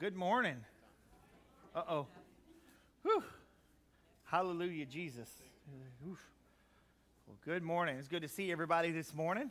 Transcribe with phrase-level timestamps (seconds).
[0.00, 0.56] Good morning.
[1.76, 2.06] Uh oh.
[3.02, 3.22] Whew.
[4.24, 5.28] Hallelujah, Jesus.
[6.02, 6.16] Whew.
[7.26, 7.96] Well, good morning.
[7.98, 9.50] It's good to see everybody this morning.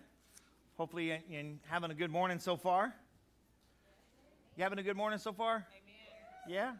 [0.75, 2.95] Hopefully, you're in having a good morning so far.
[4.57, 5.57] You having a good morning so far?
[5.57, 5.65] Amen.
[6.47, 6.69] Yeah?
[6.69, 6.77] Okay.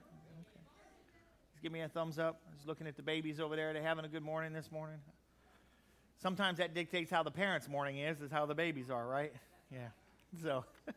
[1.52, 2.42] Just give me a thumbs up.
[2.52, 3.72] I was looking at the babies over there.
[3.72, 4.98] They having a good morning this morning?
[6.18, 9.32] Sometimes that dictates how the parents' morning is, is how the babies are, right?
[9.72, 9.90] Yeah.
[10.42, 10.66] So.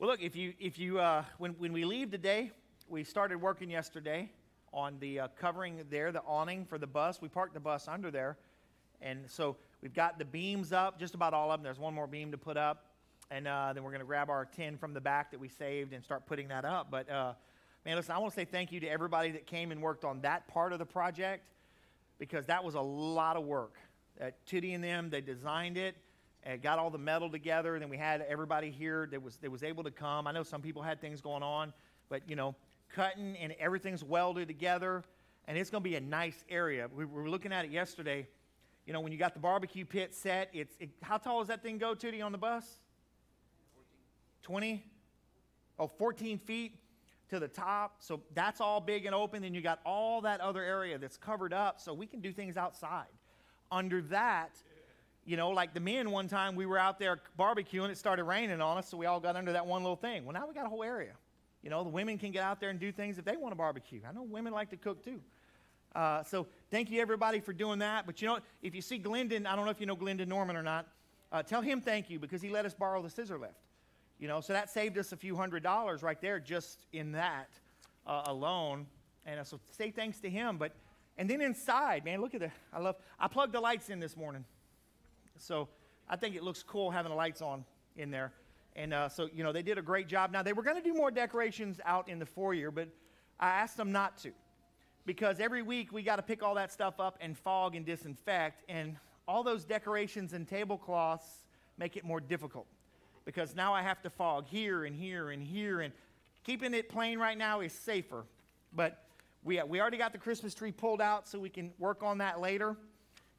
[0.00, 2.52] Well, look, if you, if you, uh, when, when we leave today,
[2.88, 4.30] we started working yesterday
[4.72, 7.20] on the uh, covering there, the awning for the bus.
[7.20, 8.38] We parked the bus under there.
[9.02, 11.64] And so we've got the beams up, just about all of them.
[11.64, 12.86] There's one more beam to put up.
[13.30, 15.92] And uh, then we're going to grab our tin from the back that we saved
[15.92, 16.90] and start putting that up.
[16.90, 17.34] But, uh,
[17.84, 20.22] man, listen, I want to say thank you to everybody that came and worked on
[20.22, 21.44] that part of the project
[22.18, 23.74] because that was a lot of work.
[24.18, 25.94] Uh, Titty and them, they designed it
[26.42, 27.74] and got all the metal together.
[27.74, 30.26] And then we had everybody here that was, that was able to come.
[30.26, 31.72] I know some people had things going on,
[32.08, 32.54] but, you know,
[32.88, 35.04] cutting and everything's welded together.
[35.46, 36.88] And it's going to be a nice area.
[36.94, 38.26] We were looking at it yesterday.
[38.86, 41.62] You know, when you got the barbecue pit set, it's it, how tall does that
[41.62, 42.64] thing go, Tootie, on the bus?
[44.42, 44.84] 20?
[45.78, 46.76] Oh, 14 feet
[47.30, 47.96] to the top.
[48.00, 49.42] So that's all big and open.
[49.42, 52.56] Then you got all that other area that's covered up so we can do things
[52.56, 53.06] outside.
[53.72, 54.50] Under that,
[55.30, 58.60] you know, like the men one time we were out there barbecuing, it started raining
[58.60, 60.24] on us, so we all got under that one little thing.
[60.24, 61.12] Well, now we got a whole area.
[61.62, 63.56] You know, the women can get out there and do things if they want to
[63.56, 64.00] barbecue.
[64.08, 65.20] I know women like to cook too.
[65.94, 68.06] Uh, so thank you everybody for doing that.
[68.06, 70.56] But you know, if you see Glendon, I don't know if you know Glendon Norman
[70.56, 70.88] or not,
[71.30, 73.54] uh, tell him thank you because he let us borrow the scissor lift.
[74.18, 77.50] You know, so that saved us a few hundred dollars right there just in that
[78.04, 78.88] uh, alone.
[79.26, 80.58] And uh, so say thanks to him.
[80.58, 80.72] But
[81.16, 84.16] and then inside, man, look at the I love I plugged the lights in this
[84.16, 84.44] morning.
[85.40, 85.68] So
[86.08, 87.64] I think it looks cool having the lights on
[87.96, 88.32] in there.
[88.76, 90.30] And uh, so, you know, they did a great job.
[90.30, 92.88] Now, they were going to do more decorations out in the foyer, but
[93.38, 94.30] I asked them not to
[95.06, 98.64] because every week we got to pick all that stuff up and fog and disinfect.
[98.68, 98.96] And
[99.26, 101.26] all those decorations and tablecloths
[101.78, 102.66] make it more difficult
[103.24, 105.80] because now I have to fog here and here and here.
[105.80, 105.92] And
[106.44, 108.24] keeping it plain right now is safer.
[108.72, 109.04] But
[109.42, 112.40] we, we already got the Christmas tree pulled out, so we can work on that
[112.40, 112.76] later.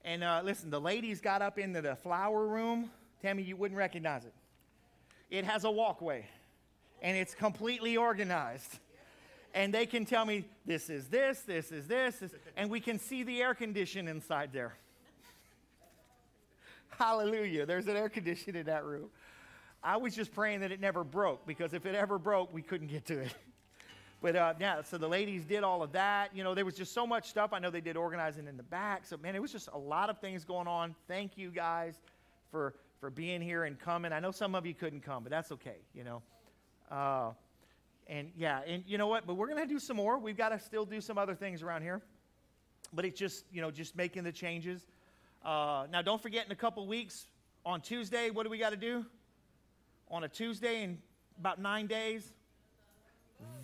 [0.03, 2.89] And uh, listen, the ladies got up into the flower room.
[3.21, 4.33] Tammy, you wouldn't recognize it.
[5.29, 6.25] It has a walkway,
[7.01, 8.79] and it's completely organized.
[9.53, 12.97] And they can tell me, this is this, this is this, this and we can
[12.97, 14.77] see the air condition inside there.
[16.97, 17.65] Hallelujah.
[17.65, 19.09] There's an air conditioner in that room.
[19.83, 22.87] I was just praying that it never broke because if it ever broke, we couldn't
[22.87, 23.35] get to it.
[24.21, 26.35] But uh, yeah, so the ladies did all of that.
[26.35, 27.53] You know, there was just so much stuff.
[27.53, 29.05] I know they did organizing in the back.
[29.05, 30.95] So, man, it was just a lot of things going on.
[31.07, 31.99] Thank you guys
[32.51, 34.13] for, for being here and coming.
[34.13, 36.21] I know some of you couldn't come, but that's okay, you know.
[36.91, 37.31] Uh,
[38.05, 39.25] and yeah, and you know what?
[39.25, 40.19] But we're going to do some more.
[40.19, 42.01] We've got to still do some other things around here.
[42.93, 44.85] But it's just, you know, just making the changes.
[45.43, 47.25] Uh, now, don't forget in a couple weeks,
[47.65, 49.05] on Tuesday, what do we got to do?
[50.09, 50.99] On a Tuesday in
[51.39, 52.33] about nine days,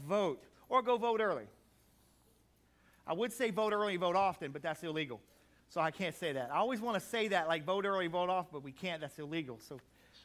[0.07, 1.45] vote or go vote early.
[3.05, 5.21] I would say vote early, vote often, but that's illegal.
[5.69, 6.49] So I can't say that.
[6.51, 9.01] I always want to say that, like vote early, vote off, but we can't.
[9.01, 9.59] That's illegal.
[9.67, 9.79] So,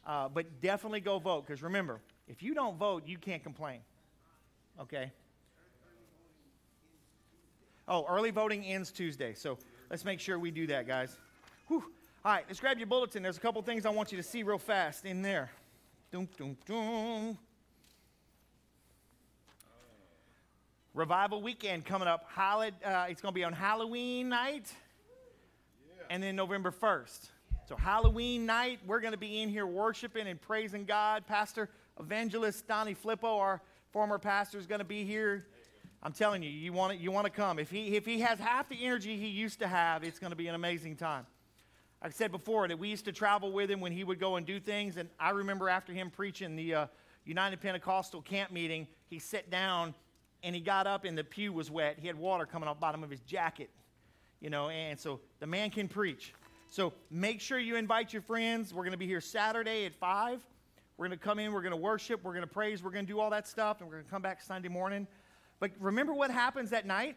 [0.06, 3.80] uh, but definitely go vote because remember, if you don't vote, you can't complain.
[4.80, 5.12] Okay.
[7.88, 9.34] Oh, early voting ends Tuesday.
[9.34, 9.58] So
[9.90, 11.16] let's make sure we do that, guys.
[11.68, 11.84] Whew.
[12.24, 13.22] All right, let's grab your bulletin.
[13.22, 15.50] There's a couple things I want you to see real fast in there.
[16.12, 17.38] Doom, doom, doom.
[20.94, 22.28] Revival weekend coming up.
[22.36, 24.70] uh, it's going to be on Halloween night
[25.96, 26.04] yeah.
[26.10, 27.30] and then November 1st.
[27.66, 31.26] So, Halloween night, we're going to be in here worshiping and praising God.
[31.26, 35.46] Pastor Evangelist Donnie Flippo, our former pastor, is going to be here.
[36.02, 37.58] I'm telling you, you want, you want to come.
[37.58, 40.36] If he, if he has half the energy he used to have, it's going to
[40.36, 41.24] be an amazing time.
[42.02, 44.44] I said before that we used to travel with him when he would go and
[44.44, 44.98] do things.
[44.98, 46.86] And I remember after him preaching the uh,
[47.24, 49.94] United Pentecostal camp meeting, he sat down
[50.42, 51.98] and he got up and the pew was wet.
[52.00, 53.70] He had water coming off bottom of his jacket,
[54.40, 56.34] you know, and so the man can preach.
[56.68, 58.72] So make sure you invite your friends.
[58.72, 60.42] We're going to be here Saturday at 5.
[60.96, 63.06] We're going to come in, we're going to worship, we're going to praise, we're going
[63.06, 65.06] to do all that stuff, and we're going to come back Sunday morning.
[65.58, 67.16] But remember what happens that night?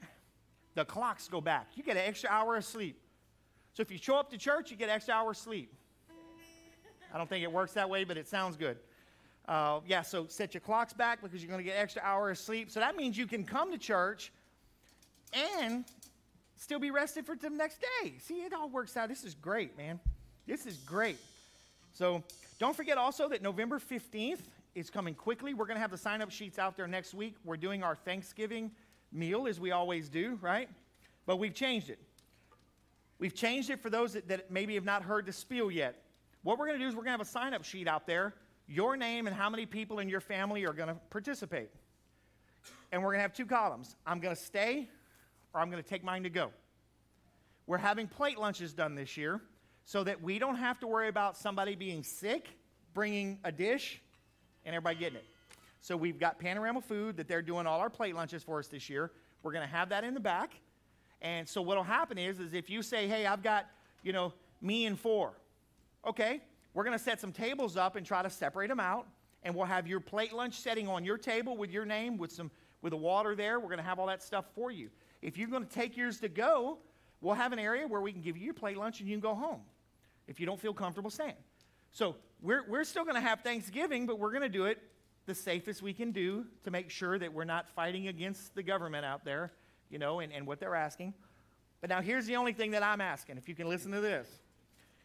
[0.75, 1.67] The clocks go back.
[1.75, 2.99] You get an extra hour of sleep.
[3.73, 5.73] So if you show up to church, you get extra hour of sleep.
[7.13, 8.77] I don't think it works that way, but it sounds good.
[9.47, 12.37] Uh, yeah, so set your clocks back because you're going to get extra hour of
[12.37, 12.71] sleep.
[12.71, 14.31] So that means you can come to church
[15.33, 15.85] and
[16.55, 18.13] still be rested for the next day.
[18.19, 19.09] See, it all works out.
[19.09, 19.99] This is great, man.
[20.47, 21.17] This is great.
[21.93, 22.23] So
[22.59, 24.39] don't forget also that November 15th
[24.73, 25.53] is coming quickly.
[25.53, 27.35] We're going to have the sign up sheets out there next week.
[27.43, 28.71] We're doing our Thanksgiving
[29.11, 30.69] meal as we always do, right?
[31.25, 31.99] But we've changed it.
[33.17, 36.01] We've changed it for those that, that maybe have not heard the spiel yet.
[36.43, 38.05] What we're going to do is we're going to have a sign up sheet out
[38.05, 38.33] there,
[38.67, 41.69] your name and how many people in your family are going to participate.
[42.91, 44.89] And we're going to have two columns I'm going to stay
[45.53, 46.51] or I'm going to take mine to go.
[47.67, 49.41] We're having plate lunches done this year
[49.85, 52.47] so that we don't have to worry about somebody being sick,
[52.93, 54.01] bringing a dish,
[54.65, 55.25] and everybody getting it.
[55.81, 58.89] So we've got Panorama Food that they're doing all our plate lunches for us this
[58.89, 59.11] year.
[59.43, 60.53] We're going to have that in the back.
[61.21, 63.67] And so what'll happen is, is if you say, hey, I've got,
[64.03, 65.33] you know, me and four,
[66.05, 66.41] okay,
[66.75, 69.07] we're going to set some tables up and try to separate them out.
[69.41, 72.51] And we'll have your plate lunch setting on your table with your name, with some
[72.81, 73.59] with the water there.
[73.59, 74.89] We're going to have all that stuff for you.
[75.23, 76.77] If you're going to take yours to go,
[77.21, 79.21] we'll have an area where we can give you your plate lunch and you can
[79.21, 79.61] go home
[80.27, 81.33] if you don't feel comfortable staying.
[81.91, 84.83] So we're, we're still going to have Thanksgiving, but we're going to do it
[85.25, 89.05] the safest we can do to make sure that we're not fighting against the government
[89.05, 89.51] out there,
[89.89, 91.13] you know, and, and what they're asking.
[91.81, 94.27] But now here's the only thing that I'm asking, if you can listen to this.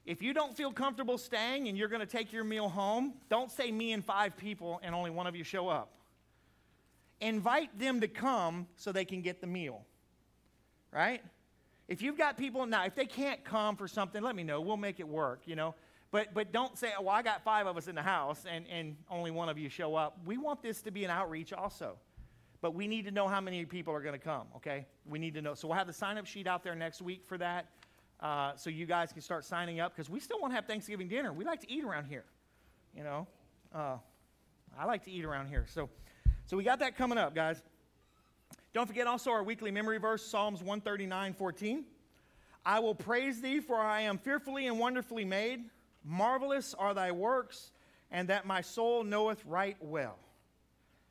[0.06, 3.50] If you don't feel comfortable staying and you're going to take your meal home, don't
[3.50, 5.92] say me and five people and only one of you show up.
[7.20, 9.84] Invite them to come so they can get the meal.
[10.90, 11.22] Right?
[11.86, 14.60] If you've got people now, if they can't come for something, let me know.
[14.60, 15.74] We'll make it work, you know.
[16.12, 18.64] But, but don't say, oh, well, I got five of us in the house and,
[18.68, 20.18] and only one of you show up.
[20.24, 21.96] We want this to be an outreach also.
[22.60, 24.86] But we need to know how many people are going to come, okay?
[25.06, 25.54] We need to know.
[25.54, 27.66] So we'll have the sign up sheet out there next week for that.
[28.20, 31.08] Uh, so you guys can start signing up because we still want to have Thanksgiving
[31.08, 31.32] dinner.
[31.32, 32.24] We like to eat around here,
[32.94, 33.26] you know.
[33.74, 33.96] Uh,
[34.78, 35.64] I like to eat around here.
[35.68, 35.88] So,
[36.46, 37.62] so we got that coming up, guys.
[38.72, 41.84] Don't forget also our weekly memory verse, Psalms 139 14.
[42.64, 45.64] I will praise thee, for I am fearfully and wonderfully made.
[46.04, 47.72] Marvelous are thy works,
[48.10, 50.18] and that my soul knoweth right well.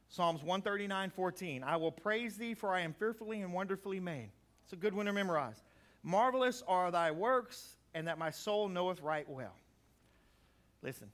[0.10, 1.64] Psalms 139 14.
[1.64, 4.30] I will praise thee, for I am fearfully and wonderfully made.
[4.64, 5.62] It's a good one to memorize.
[6.04, 9.56] Marvelous are thy works, and that my soul knoweth right well.
[10.82, 11.10] Listen,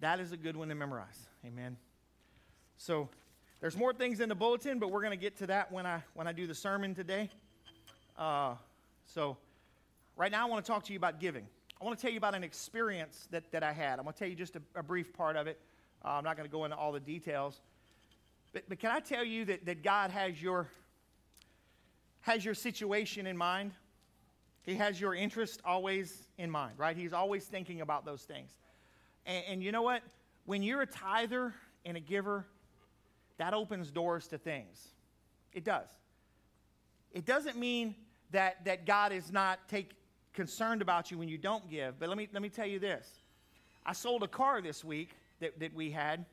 [0.00, 1.28] that is a good one to memorize.
[1.46, 1.76] Amen.
[2.76, 3.08] So,
[3.60, 6.02] there's more things in the bulletin, but we're going to get to that when I,
[6.12, 7.30] when I do the sermon today.
[8.18, 8.56] Uh,
[9.06, 9.36] so,
[10.16, 11.46] right now, I want to talk to you about giving.
[11.80, 13.98] I want to tell you about an experience that, that I had.
[13.98, 15.58] I'm going to tell you just a, a brief part of it.
[16.04, 17.60] Uh, I'm not going to go into all the details.
[18.52, 20.68] But, but can I tell you that, that God has your,
[22.20, 23.72] has your situation in mind?
[24.64, 26.96] He has your interest always in mind, right?
[26.96, 28.50] He's always thinking about those things.
[29.26, 30.02] And, and you know what?
[30.46, 31.54] When you're a tither
[31.84, 32.46] and a giver,
[33.36, 34.88] that opens doors to things.
[35.52, 35.88] It does.
[37.12, 37.94] It doesn't mean
[38.32, 39.92] that, that God is not take,
[40.32, 43.08] concerned about you when you don't give, but let me, let me tell you this.
[43.86, 46.24] I sold a car this week that, that we had.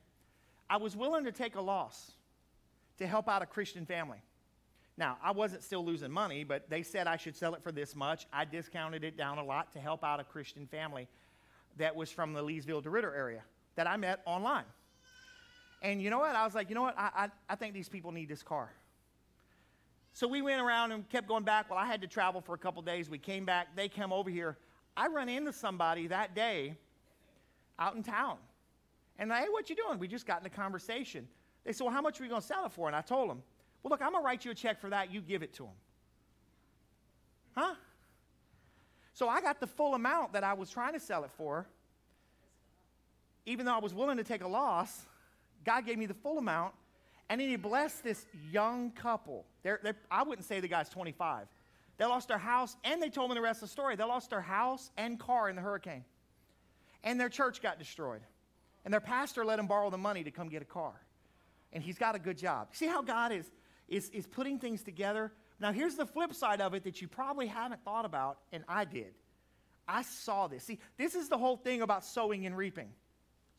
[0.69, 2.11] I was willing to take a loss
[2.97, 4.19] to help out a Christian family.
[4.97, 7.95] Now, I wasn't still losing money, but they said I should sell it for this
[7.95, 8.27] much.
[8.31, 11.07] I discounted it down a lot to help out a Christian family
[11.77, 13.41] that was from the Leesville DeRidder area
[13.75, 14.65] that I met online.
[15.81, 16.35] And you know what?
[16.35, 16.97] I was like, you know what?
[16.97, 18.71] I, I, I think these people need this car.
[20.13, 21.69] So we went around and kept going back.
[21.69, 23.09] Well, I had to travel for a couple days.
[23.09, 23.75] We came back.
[23.75, 24.57] They came over here.
[24.95, 26.75] I run into somebody that day
[27.79, 28.37] out in town.
[29.17, 29.99] And I, hey, what you doing?
[29.99, 31.27] We just got in a conversation.
[31.63, 32.87] They said, well, how much are we going to sell it for?
[32.87, 33.41] And I told them,
[33.83, 35.11] well, look, I'm going to write you a check for that.
[35.11, 35.73] You give it to them.
[37.55, 37.75] Huh?
[39.13, 41.67] So I got the full amount that I was trying to sell it for.
[43.45, 45.05] Even though I was willing to take a loss,
[45.65, 46.73] God gave me the full amount,
[47.29, 49.45] and then He blessed this young couple.
[49.63, 51.47] They're, they're, I wouldn't say the guy's 25.
[51.97, 53.95] They lost their house, and they told me the rest of the story.
[53.95, 56.03] They lost their house and car in the hurricane,
[57.03, 58.21] and their church got destroyed.
[58.83, 60.93] And their pastor let them borrow the money to come get a car.
[61.73, 62.69] And he's got a good job.
[62.71, 63.45] See how God is,
[63.91, 65.31] is, is putting things together?
[65.59, 68.85] Now, here's the flip side of it that you probably haven't thought about, and I
[68.85, 69.13] did.
[69.87, 70.63] I saw this.
[70.63, 72.89] See, this is the whole thing about sowing and reaping.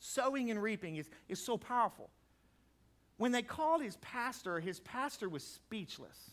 [0.01, 2.11] Sowing and reaping is, is so powerful.
[3.19, 6.33] When they called his pastor, his pastor was speechless.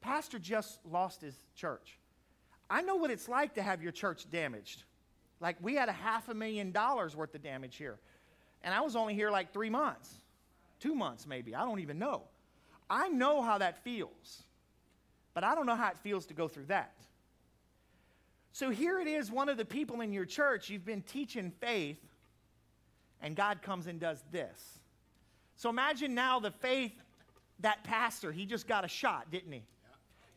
[0.00, 1.98] Pastor just lost his church.
[2.68, 4.82] I know what it's like to have your church damaged.
[5.38, 7.98] Like we had a half a million dollars worth of damage here.
[8.64, 10.10] And I was only here like three months,
[10.80, 11.54] two months maybe.
[11.54, 12.22] I don't even know.
[12.88, 14.42] I know how that feels,
[15.34, 16.92] but I don't know how it feels to go through that.
[18.52, 21.98] So here it is, one of the people in your church, you've been teaching faith,
[23.22, 24.78] and God comes and does this.
[25.56, 26.92] So imagine now the faith,
[27.60, 29.62] that pastor, he just got a shot, didn't he?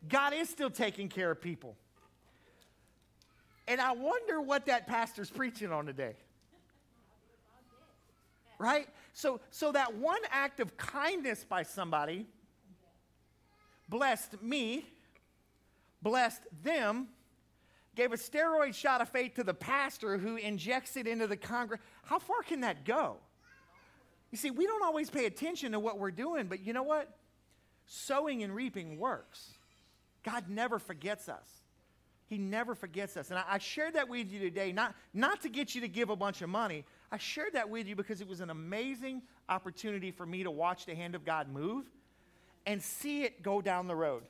[0.07, 1.75] God is still taking care of people.
[3.67, 6.15] And I wonder what that pastor's preaching on today.
[8.59, 8.87] Right?
[9.13, 12.27] So, so that one act of kindness by somebody
[13.89, 14.85] blessed me,
[16.01, 17.07] blessed them,
[17.95, 21.79] gave a steroid shot of faith to the pastor who injects it into the congress.
[22.03, 23.17] How far can that go?
[24.31, 27.09] You see, we don't always pay attention to what we're doing, but you know what?
[27.85, 29.51] Sowing and reaping works.
[30.23, 31.47] God never forgets us.
[32.27, 33.29] He never forgets us.
[33.29, 36.09] And I, I, shared that with you today, not, not to get you to give
[36.09, 36.83] a bunch of money.
[37.11, 40.87] I shared that with you because it was an amazing opportunity for me to watch
[40.87, 41.85] the hand of God move
[42.65, 44.23] and see it go down the road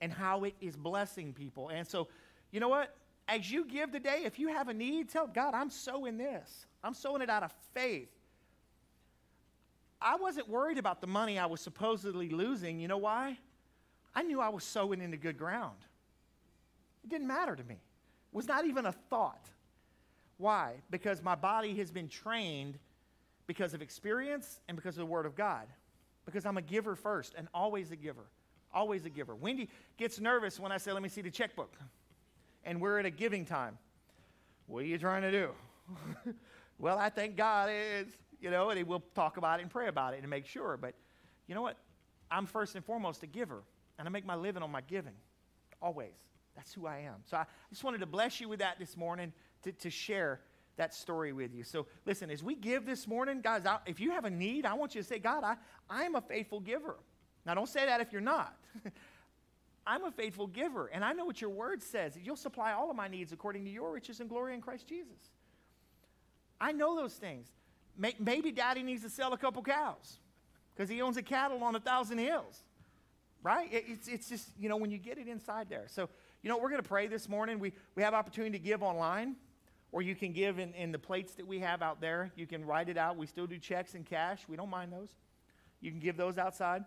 [0.00, 1.70] and how it is blessing people.
[1.70, 2.08] And so,
[2.50, 2.94] you know what?
[3.26, 6.66] As you give today, if you have a need, tell God, I'm sowing this.
[6.82, 8.10] I'm sowing it out of faith.
[10.00, 12.78] I wasn't worried about the money I was supposedly losing.
[12.78, 13.38] You know why?
[14.14, 15.78] I knew I was sowing into good ground.
[17.02, 17.74] It didn't matter to me.
[17.74, 19.48] It was not even a thought.
[20.36, 20.74] Why?
[20.90, 22.78] Because my body has been trained
[23.46, 25.66] because of experience and because of the Word of God.
[26.24, 28.26] Because I'm a giver first and always a giver.
[28.72, 29.34] Always a giver.
[29.34, 31.74] Wendy gets nervous when I say, let me see the checkbook.
[32.64, 33.78] And we're at a giving time.
[34.66, 35.50] What are you trying to do?
[36.78, 38.08] well, I think God is
[38.44, 40.76] you know, and we'll talk about it and pray about it and make sure.
[40.76, 40.94] But
[41.46, 41.78] you know what?
[42.30, 43.62] I'm first and foremost a giver,
[43.98, 45.14] and I make my living on my giving,
[45.80, 46.12] always.
[46.54, 47.14] That's who I am.
[47.24, 50.40] So I just wanted to bless you with that this morning to, to share
[50.76, 51.64] that story with you.
[51.64, 54.74] So listen, as we give this morning, guys, I, if you have a need, I
[54.74, 55.56] want you to say, God, I,
[55.88, 56.96] I'm a faithful giver.
[57.46, 58.56] Now, don't say that if you're not.
[59.86, 62.16] I'm a faithful giver, and I know what your word says.
[62.22, 65.30] You'll supply all of my needs according to your riches and glory in Christ Jesus.
[66.60, 67.48] I know those things.
[68.18, 70.18] Maybe daddy needs to sell a couple cows
[70.74, 72.62] because he owns a cattle on a thousand hills,
[73.42, 73.68] right?
[73.70, 75.84] It's, it's just, you know, when you get it inside there.
[75.86, 76.08] So,
[76.42, 77.58] you know, we're going to pray this morning.
[77.58, 79.36] We, we have opportunity to give online,
[79.94, 82.32] or you can give in, in the plates that we have out there.
[82.34, 83.16] You can write it out.
[83.16, 84.40] We still do checks and cash.
[84.48, 85.10] We don't mind those.
[85.80, 86.82] You can give those outside.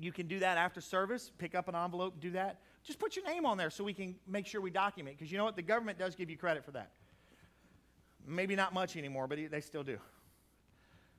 [0.00, 1.30] You can do that after service.
[1.36, 2.60] Pick up an envelope, do that.
[2.84, 5.18] Just put your name on there so we can make sure we document.
[5.18, 5.56] Because you know what?
[5.56, 6.92] The government does give you credit for that.
[8.26, 9.98] Maybe not much anymore, but they still do.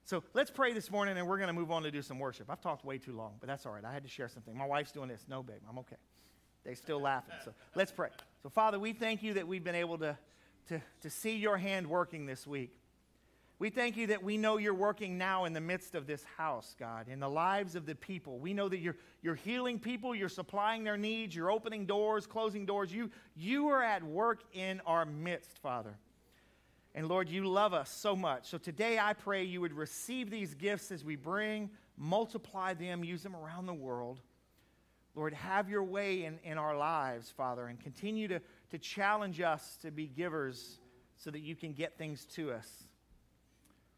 [0.04, 2.50] So let's pray this morning, and we're going to move on to do some worship.
[2.50, 3.86] I've talked way too long, but that's all right.
[3.86, 4.58] I had to share something.
[4.58, 5.26] My wife's doing this.
[5.30, 5.98] No, babe, I'm okay.
[6.64, 7.36] They're still laughing.
[7.46, 8.10] So let's pray.
[8.42, 10.18] So, Father, we thank you that we've been able to,
[10.68, 12.78] to, to see your hand working this week.
[13.60, 16.76] We thank you that we know you're working now in the midst of this house,
[16.80, 18.38] God, in the lives of the people.
[18.38, 22.68] We know that you're, you're healing people, you're supplying their needs, you're opening doors, closing
[22.68, 22.94] doors.
[22.94, 25.98] You, you are at work in our midst, Father.
[26.94, 28.48] And Lord, you love us so much.
[28.48, 33.24] So today I pray you would receive these gifts as we bring, multiply them, use
[33.24, 34.20] them around the world.
[35.16, 38.40] Lord, have your way in, in our lives, Father, and continue to,
[38.72, 40.80] to challenge us to be givers
[41.16, 42.68] so that you can get things to us.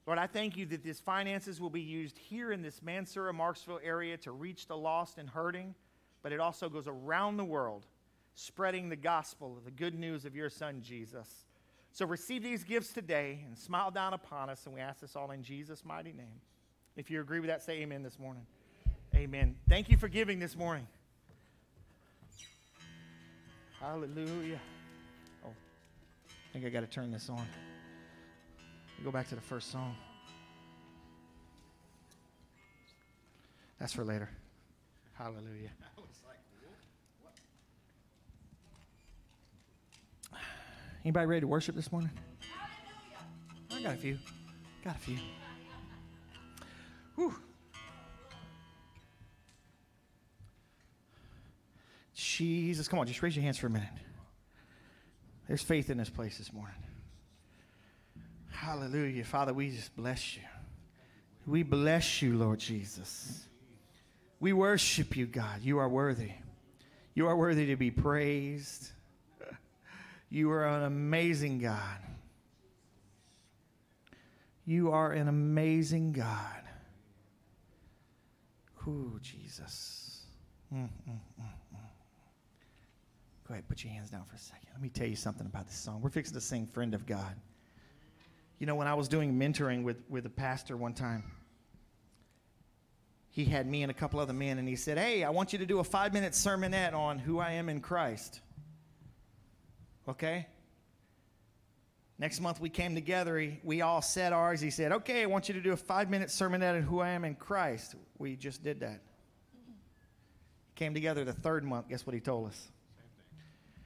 [0.05, 3.79] Lord, I thank you that these finances will be used here in this Mansura, Marksville
[3.83, 5.75] area to reach the lost and hurting,
[6.23, 7.85] but it also goes around the world,
[8.33, 11.45] spreading the gospel, the good news of your Son, Jesus.
[11.91, 14.65] So receive these gifts today and smile down upon us.
[14.65, 16.41] And we ask this all in Jesus' mighty name.
[16.95, 18.45] If you agree with that, say amen this morning.
[19.15, 19.55] Amen.
[19.67, 20.87] Thank you for giving this morning.
[23.79, 24.59] Hallelujah.
[25.45, 27.45] Oh, I think I got to turn this on.
[29.03, 29.95] Go back to the first song.
[33.79, 34.29] That's for later.
[35.13, 35.71] Hallelujah.
[41.05, 42.11] Anybody ready to worship this morning?
[43.71, 44.17] I got a few.
[44.83, 45.17] Got a few.
[47.15, 47.33] Whew.
[52.19, 53.89] Jesus, come on, just raise your hands for a minute.
[55.47, 56.75] There's faith in this place this morning.
[58.51, 59.23] Hallelujah.
[59.23, 60.43] Father, we just bless you.
[61.47, 63.47] We bless you, Lord Jesus.
[64.39, 65.61] We worship you, God.
[65.61, 66.31] You are worthy.
[67.15, 68.91] You are worthy to be praised.
[70.29, 71.97] You are an amazing God.
[74.65, 76.61] You are an amazing God.
[78.87, 80.25] Ooh, Jesus.
[80.73, 81.68] Mm, mm, mm,
[83.49, 84.69] Go ahead, put your hands down for a second.
[84.73, 86.01] Let me tell you something about this song.
[86.03, 87.35] We're fixing to sing Friend of God.
[88.59, 91.23] You know, when I was doing mentoring with, with a pastor one time,
[93.31, 95.57] he had me and a couple other men, and he said, Hey, I want you
[95.57, 98.39] to do a five minute sermonette on who I am in Christ.
[100.07, 100.45] Okay?
[102.19, 103.35] Next month we came together.
[103.39, 104.61] He, we all said ours.
[104.61, 107.09] He said, Okay, I want you to do a five minute sermonette on who I
[107.09, 107.95] am in Christ.
[108.19, 109.01] We just did that.
[110.75, 111.89] Came together the third month.
[111.89, 112.67] Guess what he told us?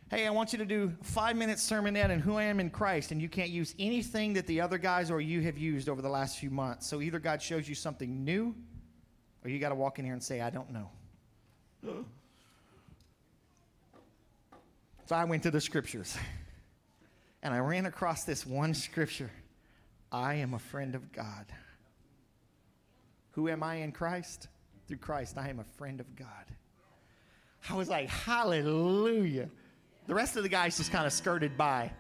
[0.10, 3.12] Hey, I want you to do five minute sermonette and who I am in Christ,
[3.12, 6.10] and you can't use anything that the other guys or you have used over the
[6.10, 6.88] last few months.
[6.88, 8.54] So either God shows you something new,
[9.44, 10.90] or you got to walk in here and say, I don't know.
[15.06, 16.18] So I went to the scriptures
[17.42, 19.30] and I ran across this one scripture
[20.12, 21.46] I am a friend of God.
[23.32, 24.48] Who am I in Christ?
[24.88, 26.46] Through Christ, I am a friend of God.
[27.70, 29.50] I was like, Hallelujah.
[30.08, 31.92] The rest of the guys just kind of skirted by.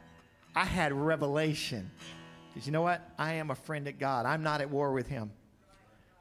[0.56, 1.90] I had revelation.
[2.54, 3.02] Because you know what?
[3.18, 4.26] I am a friend of God.
[4.26, 5.32] I'm not at war with him.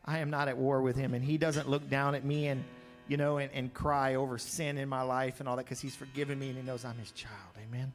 [0.04, 1.14] I am not at war with him.
[1.14, 2.64] And he doesn't look down at me and,
[3.08, 5.94] you know, and, and cry over sin in my life and all that because he's
[5.94, 7.34] forgiven me and he knows I'm his child.
[7.68, 7.92] Amen.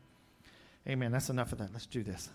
[0.87, 1.11] Amen.
[1.11, 1.69] That's enough of that.
[1.73, 2.29] Let's do this.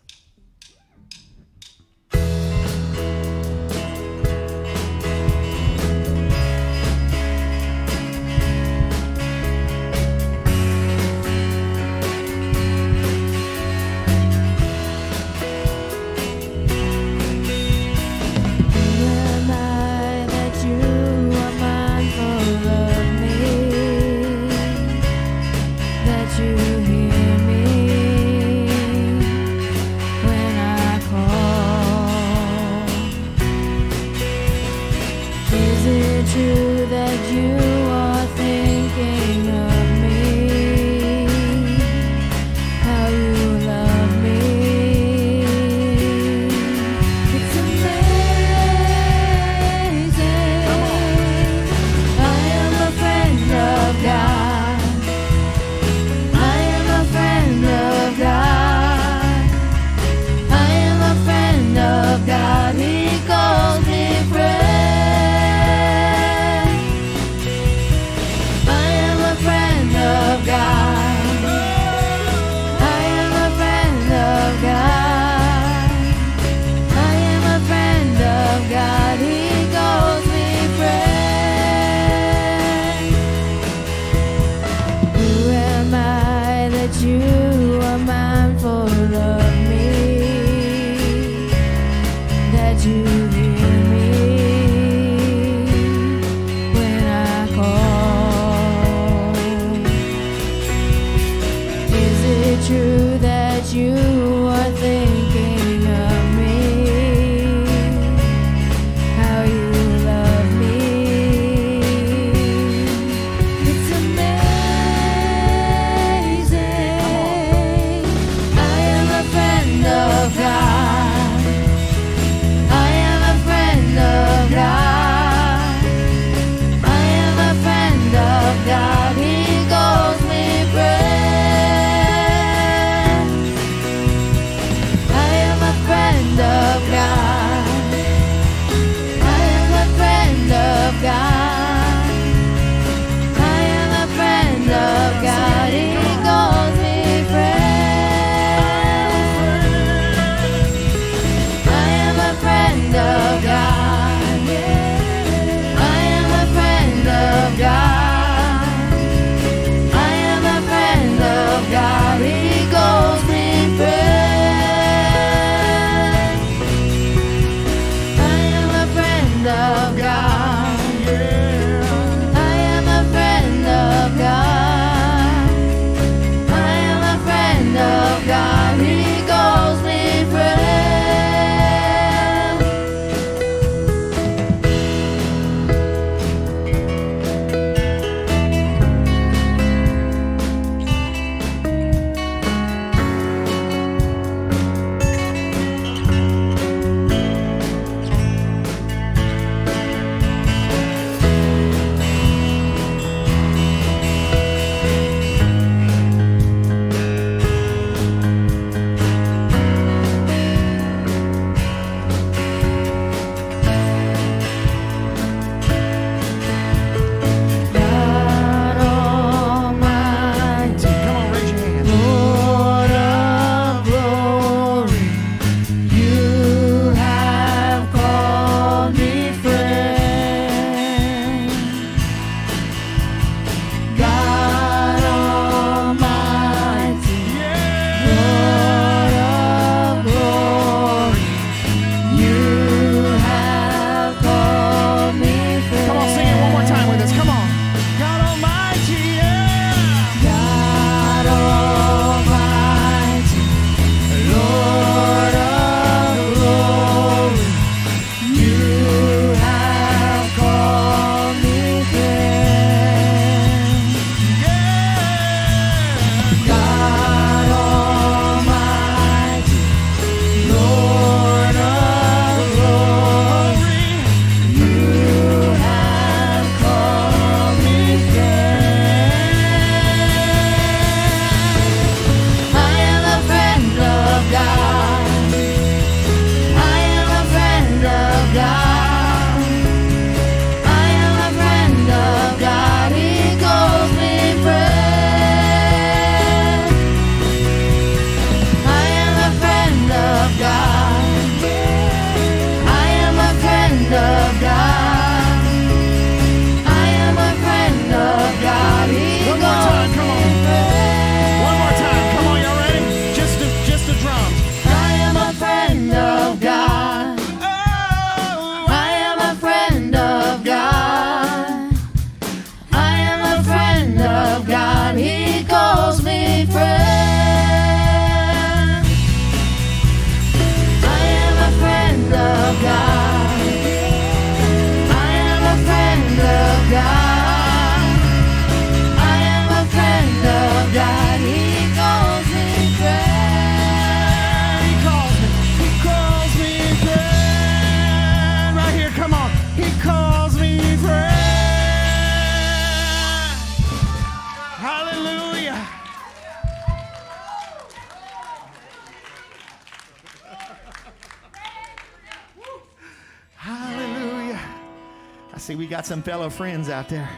[366.02, 367.08] Some fellow friends out there.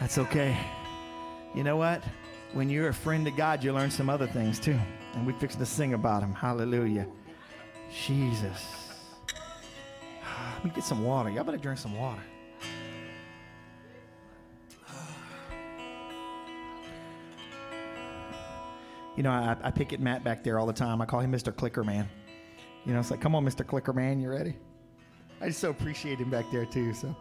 [0.00, 0.56] That's okay.
[1.54, 2.02] You know what?
[2.54, 4.78] When you're a friend to God, you learn some other things too.
[5.14, 6.32] And we fix to sing about them.
[6.32, 7.06] Hallelujah.
[8.06, 8.88] Jesus.
[10.54, 11.28] Let me get some water.
[11.28, 12.22] Y'all better drink some water.
[19.16, 21.02] You know, I, I pick at Matt back there all the time.
[21.02, 21.54] I call him Mr.
[21.54, 22.08] Clicker Man.
[22.86, 23.66] You know, it's like, come on, Mr.
[23.66, 24.56] Clicker Man, you ready?
[25.44, 26.94] I just so appreciate him back there too.
[26.94, 27.14] So.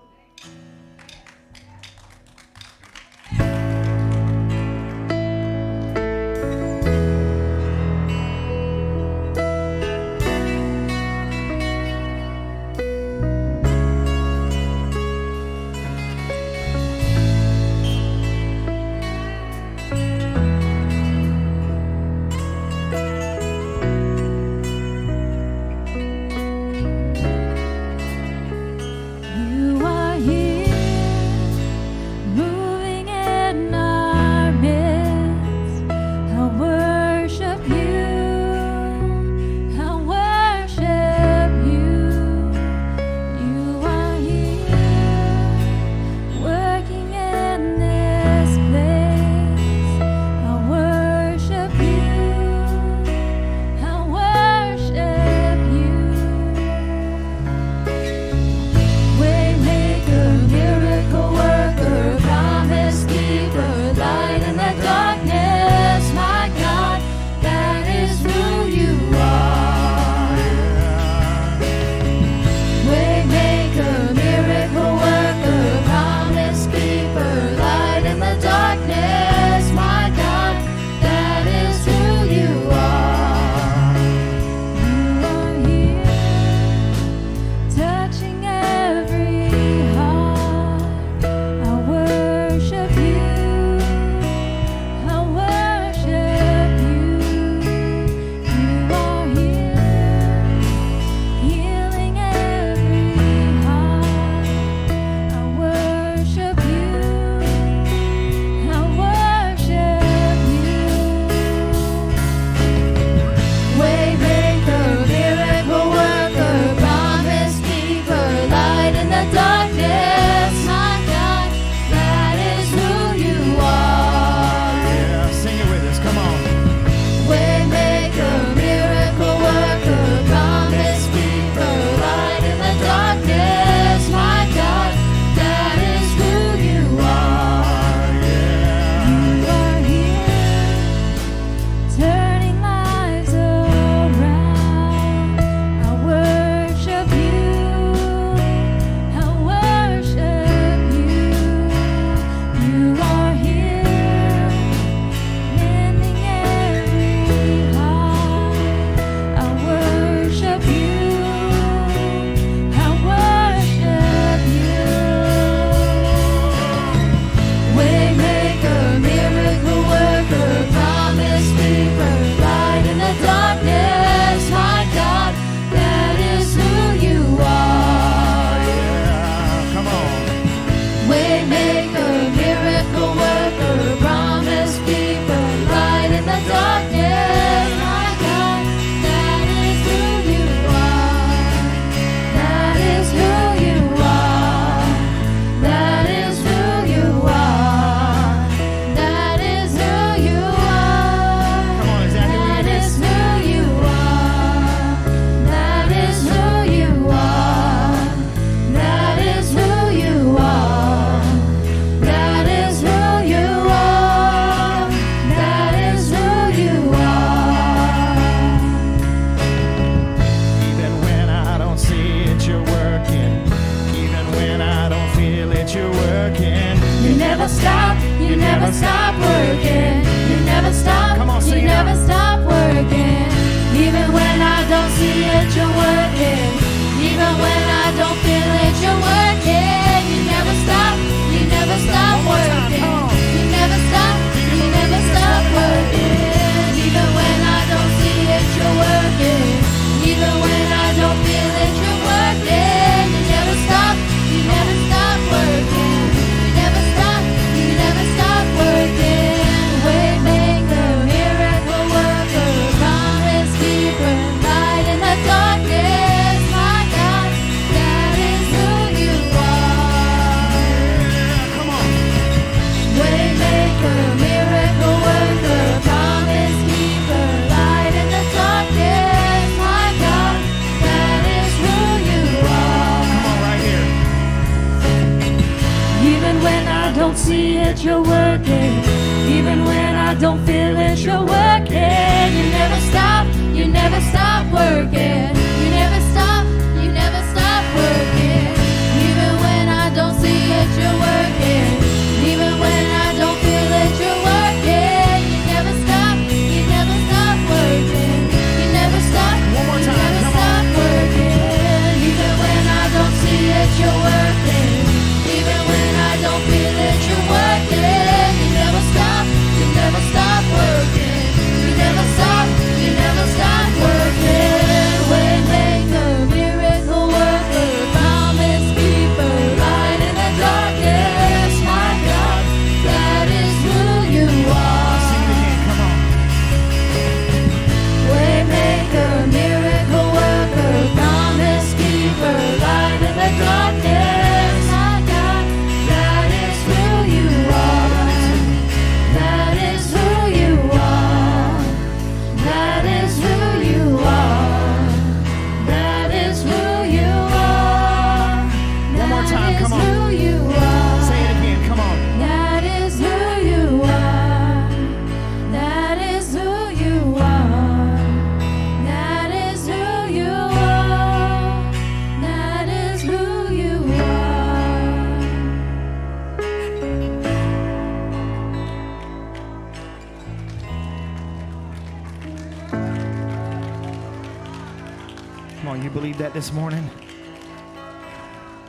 [385.63, 386.89] Come on, you believe that this morning?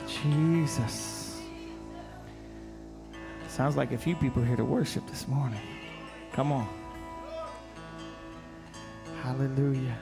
[0.07, 1.41] Jesus.
[3.49, 5.59] Sounds like a few people here to worship this morning.
[6.31, 6.69] Come on.
[9.21, 9.97] Hallelujah.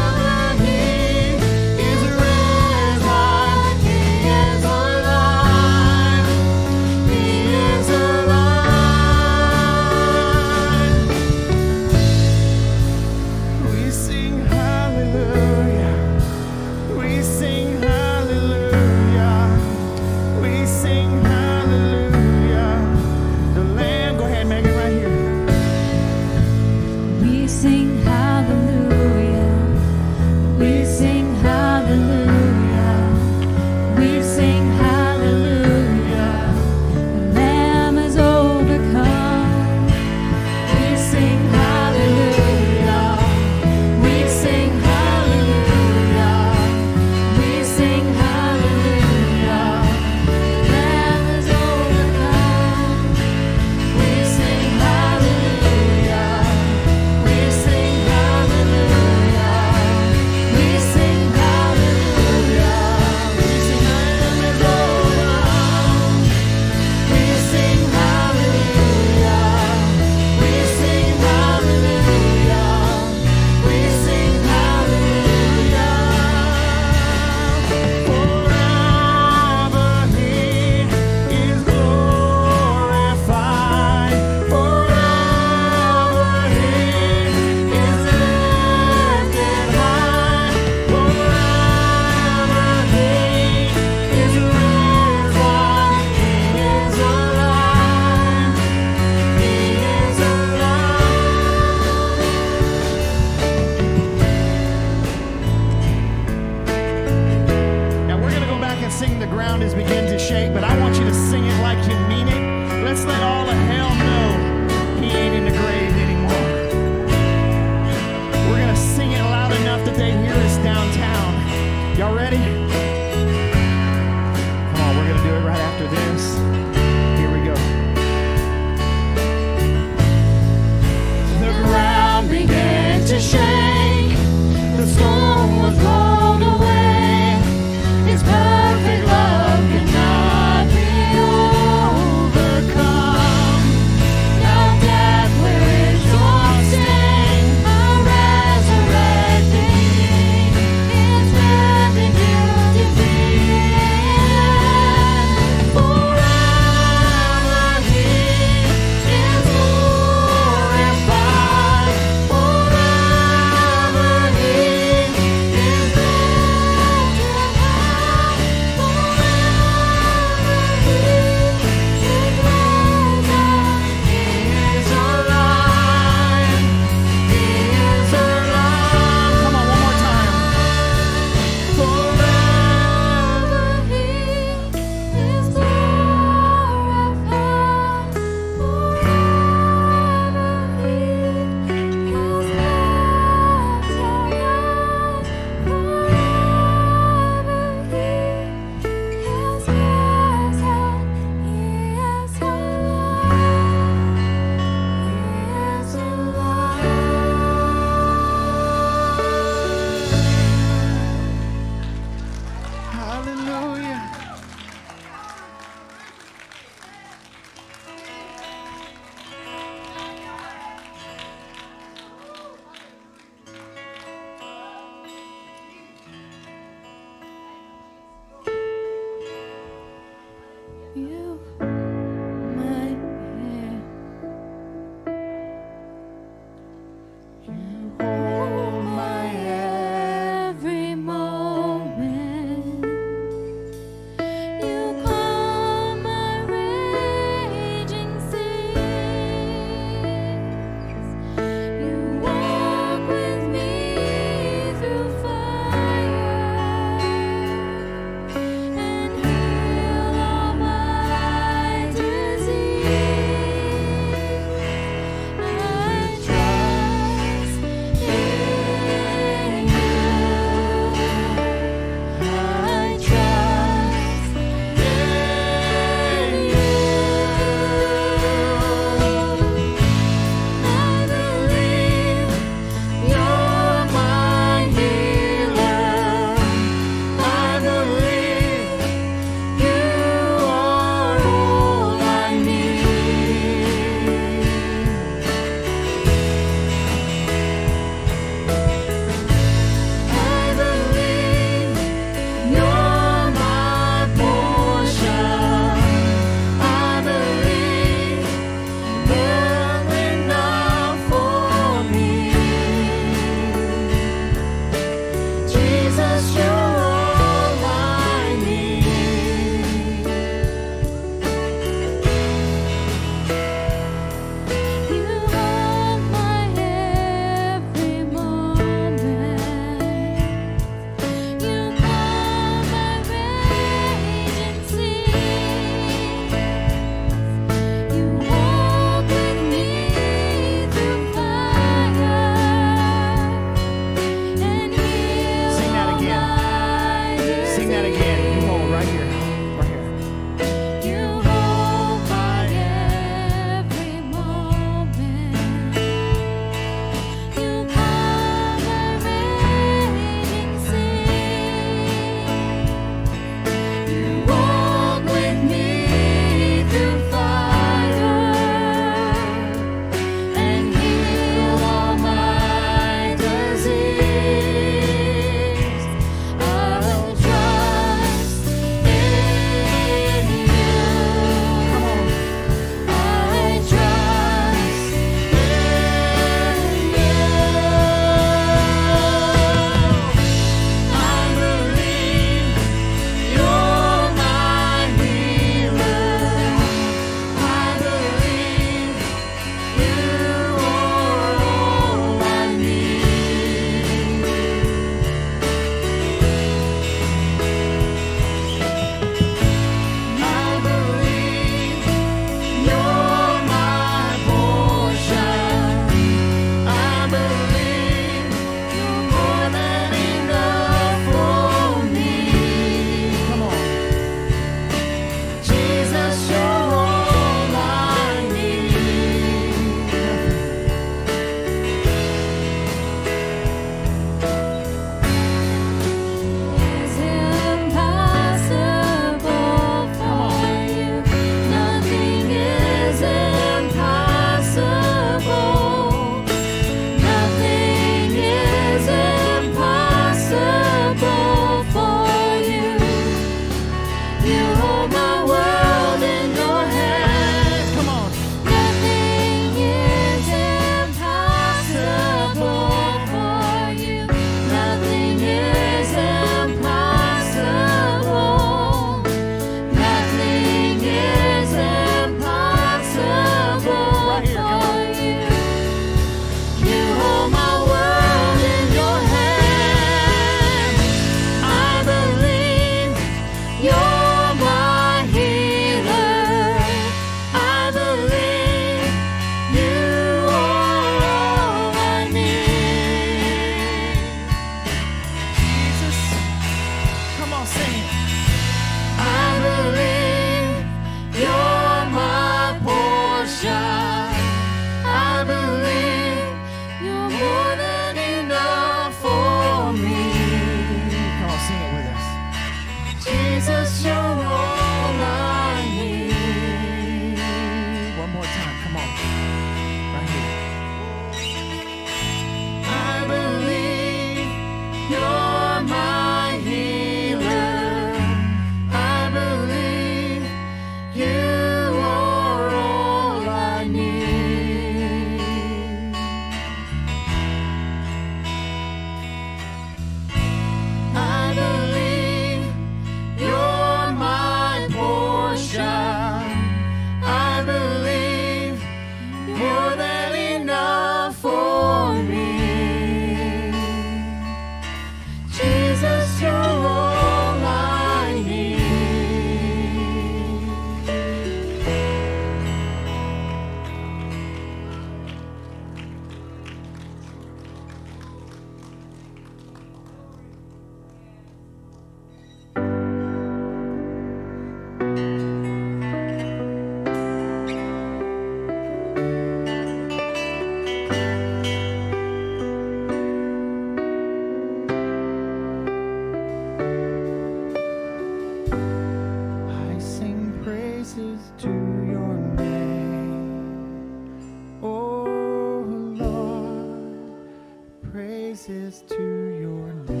[597.91, 598.95] praises to
[599.41, 600.00] your name.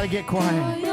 [0.00, 0.89] Got to get quiet.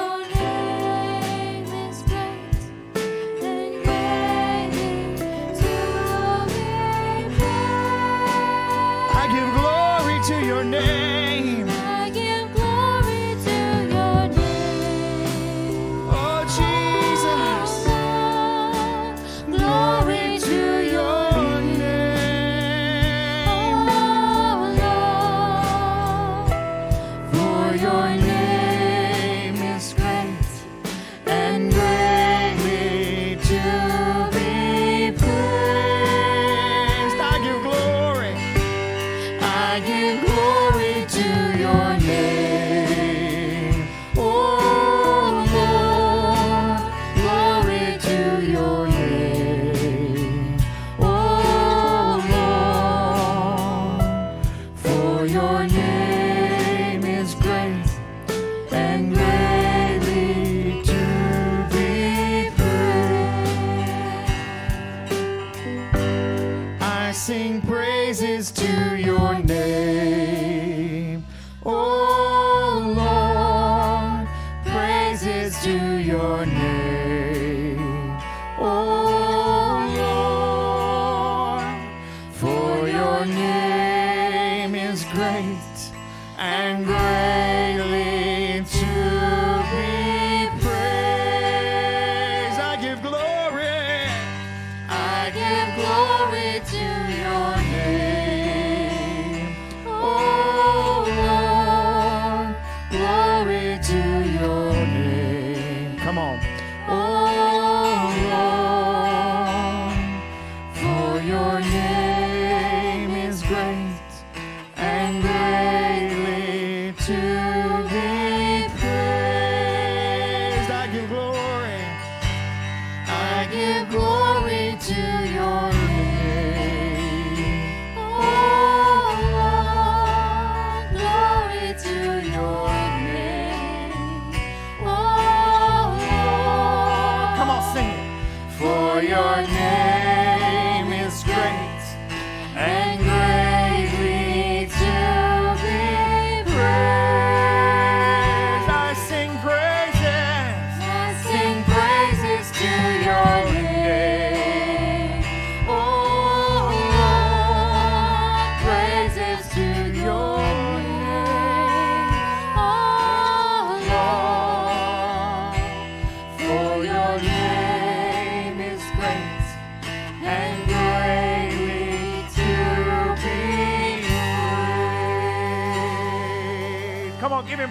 [139.28, 139.87] For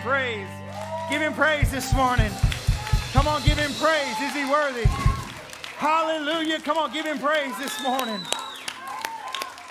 [0.07, 0.47] praise.
[1.11, 2.31] Give him praise this morning.
[3.13, 4.15] Come on, give him praise.
[4.23, 4.85] Is he worthy?
[5.79, 6.61] Hallelujah.
[6.61, 8.21] Come on, give him praise this morning.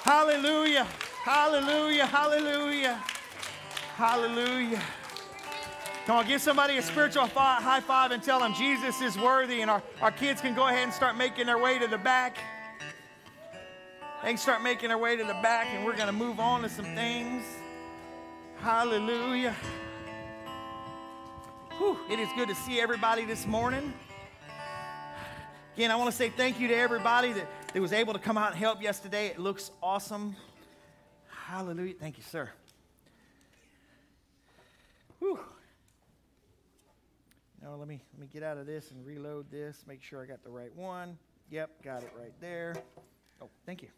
[0.04, 0.84] Hallelujah.
[1.24, 2.06] Hallelujah.
[2.06, 3.02] Hallelujah.
[3.96, 4.82] Hallelujah.
[6.06, 9.62] Come on, give somebody a spiritual fi- high five and tell them Jesus is worthy.
[9.62, 12.38] And our, our kids can go ahead and start making their way to the back.
[14.22, 16.64] They can start making their way to the back, and we're going to move on
[16.64, 17.46] to some things.
[18.58, 19.56] Hallelujah.
[21.78, 23.94] Whew, it is good to see everybody this morning.
[25.76, 28.38] Again, I want to say thank you to everybody that, that was able to come
[28.38, 29.28] out and help yesterday.
[29.28, 30.38] It looks awesome.
[31.28, 31.96] Hallelujah.
[32.00, 32.50] Thank you, sir.
[35.20, 35.38] Whew.
[37.62, 39.84] Now let me let me get out of this and reload this.
[39.86, 41.18] Make sure I got the right one.
[41.52, 42.74] Yep, got it right there.
[43.42, 43.90] Oh, thank you.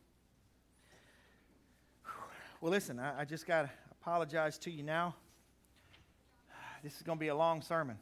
[2.60, 3.70] Well, listen, I, I just got to
[4.02, 5.14] apologize to you now.
[6.88, 7.98] This is going to be a long sermon.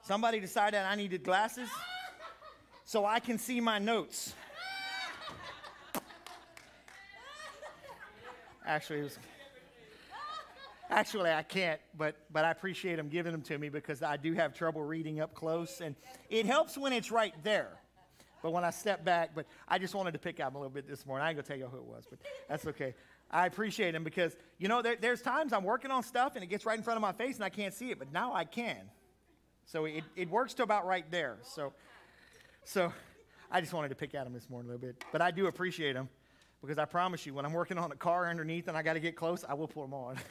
[0.00, 1.68] Somebody decided I needed glasses
[2.84, 4.34] so I can see my notes.
[8.66, 9.18] Actually, it was.
[10.90, 14.32] Actually, I can't, but, but I appreciate them giving them to me because I do
[14.32, 15.80] have trouble reading up close.
[15.80, 15.94] And
[16.30, 17.78] it helps when it's right there.
[18.42, 20.88] but when I step back, but I just wanted to pick out a little bit
[20.88, 21.24] this morning.
[21.24, 22.18] I ain't gonna tell you who it was, but
[22.48, 22.94] that's okay.
[23.32, 26.48] I appreciate him because you know there, there's times I'm working on stuff and it
[26.48, 28.44] gets right in front of my face and I can't see it, but now I
[28.44, 28.90] can.
[29.64, 31.38] So it, it works to about right there.
[31.42, 31.72] So
[32.64, 32.92] so
[33.50, 35.46] I just wanted to pick at him this morning a little bit, but I do
[35.46, 36.08] appreciate him
[36.60, 39.00] because I promise you, when I'm working on a car underneath and I got to
[39.00, 40.16] get close, I will pull him on.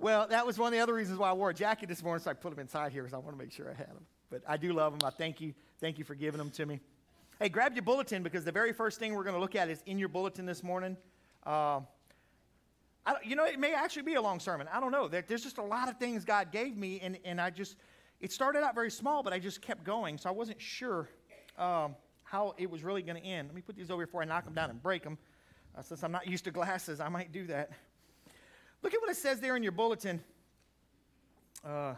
[0.00, 2.22] Well, that was one of the other reasons why I wore a jacket this morning,
[2.22, 4.06] so I put them inside here because I want to make sure I had them.
[4.30, 5.06] But I do love them.
[5.06, 5.54] I thank you.
[5.80, 6.80] Thank you for giving them to me.
[7.40, 9.80] Hey, grab your bulletin because the very first thing we're going to look at is
[9.86, 10.96] in your bulletin this morning.
[11.46, 11.78] Uh,
[13.06, 14.68] I, you know, it may actually be a long sermon.
[14.72, 15.06] I don't know.
[15.06, 17.76] There's just a lot of things God gave me, and, and I just,
[18.20, 21.08] it started out very small, but I just kept going, so I wasn't sure
[21.56, 23.46] um, how it was really going to end.
[23.46, 25.16] Let me put these over before I knock them down and break them.
[25.76, 27.70] Uh, since I'm not used to glasses, I might do that.
[28.82, 30.20] Look at what it says there in your bulletin.
[31.64, 31.94] Uh,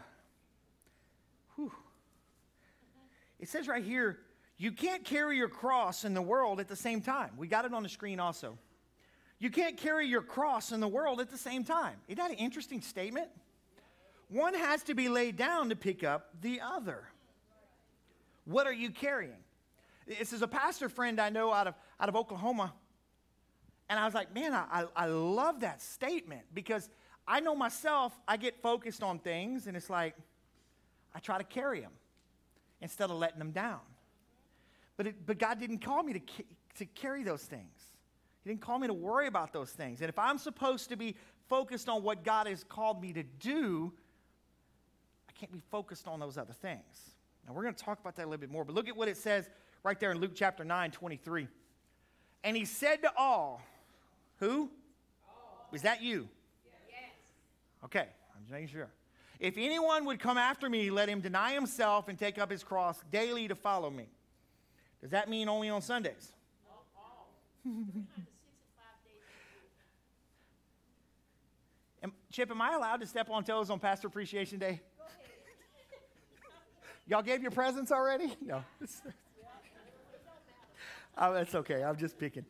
[3.39, 4.19] it says right here,
[4.61, 7.31] you can't carry your cross in the world at the same time.
[7.37, 8.57] We got it on the screen also.
[9.39, 11.95] You can't carry your cross in the world at the same time.
[12.07, 13.29] Isn't that an interesting statement?
[14.29, 17.05] One has to be laid down to pick up the other.
[18.45, 19.43] What are you carrying?
[20.07, 22.73] This is a pastor friend I know out of, out of Oklahoma
[23.91, 26.87] and I was like, man, I, I love that statement because
[27.27, 30.15] I know myself, I get focused on things, and it's like,
[31.13, 31.91] I try to carry them
[32.79, 33.81] instead of letting them down.
[35.01, 36.21] But, it, but God didn't call me to,
[36.77, 37.73] to carry those things.
[38.43, 39.99] He didn't call me to worry about those things.
[39.99, 41.15] And if I'm supposed to be
[41.49, 43.91] focused on what God has called me to do,
[45.27, 47.15] I can't be focused on those other things.
[47.47, 49.07] Now, we're going to talk about that a little bit more, but look at what
[49.07, 49.49] it says
[49.81, 51.47] right there in Luke chapter 9, 23.
[52.43, 53.59] And he said to all,
[54.37, 54.69] who?
[55.71, 56.29] Was that you?
[56.91, 56.99] Yes.
[57.85, 58.91] Okay, I'm just making sure.
[59.39, 62.99] If anyone would come after me, let him deny himself and take up his cross
[63.11, 64.05] daily to follow me.
[65.01, 66.31] Does that mean only on Sundays?
[72.03, 74.79] am, Chip, am I allowed to step on toes on Pastor Appreciation Day?
[77.07, 78.33] Y'all gave your presents already?
[78.41, 78.63] No.
[81.17, 81.83] oh, that's okay.
[81.83, 82.45] I'm just picking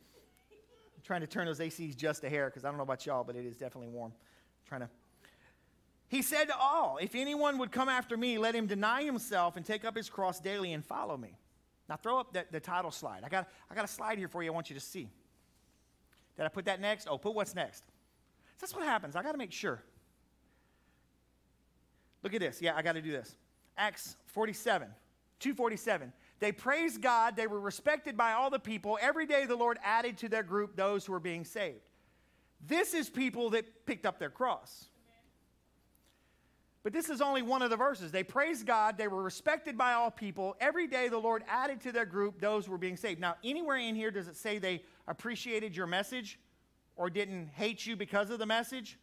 [1.02, 3.24] I'm trying to turn those ACs just a hair because I don't know about y'all,
[3.24, 4.12] but it is definitely warm.
[4.12, 4.88] I'm trying to.
[6.08, 9.66] He said to all, If anyone would come after me, let him deny himself and
[9.66, 11.36] take up his cross daily and follow me.
[11.88, 13.22] Now throw up the, the title slide.
[13.24, 15.08] I got, I got a slide here for you I want you to see.
[16.36, 17.08] Did I put that next?
[17.10, 17.84] Oh, put what's next.
[18.60, 19.16] That's what happens.
[19.16, 19.82] I got to make sure.
[22.22, 22.62] Look at this.
[22.62, 23.36] Yeah, I got to do this.
[23.76, 24.88] Acts 47,
[25.40, 26.12] 247.
[26.38, 27.36] They praised God.
[27.36, 28.98] They were respected by all the people.
[29.00, 31.80] Every day the Lord added to their group those who were being saved.
[32.64, 34.86] This is people that picked up their cross.
[36.82, 38.10] But this is only one of the verses.
[38.10, 38.98] They praised God.
[38.98, 40.56] They were respected by all people.
[40.60, 43.20] Every day the Lord added to their group those who were being saved.
[43.20, 46.40] Now, anywhere in here does it say they appreciated your message
[46.96, 48.98] or didn't hate you because of the message?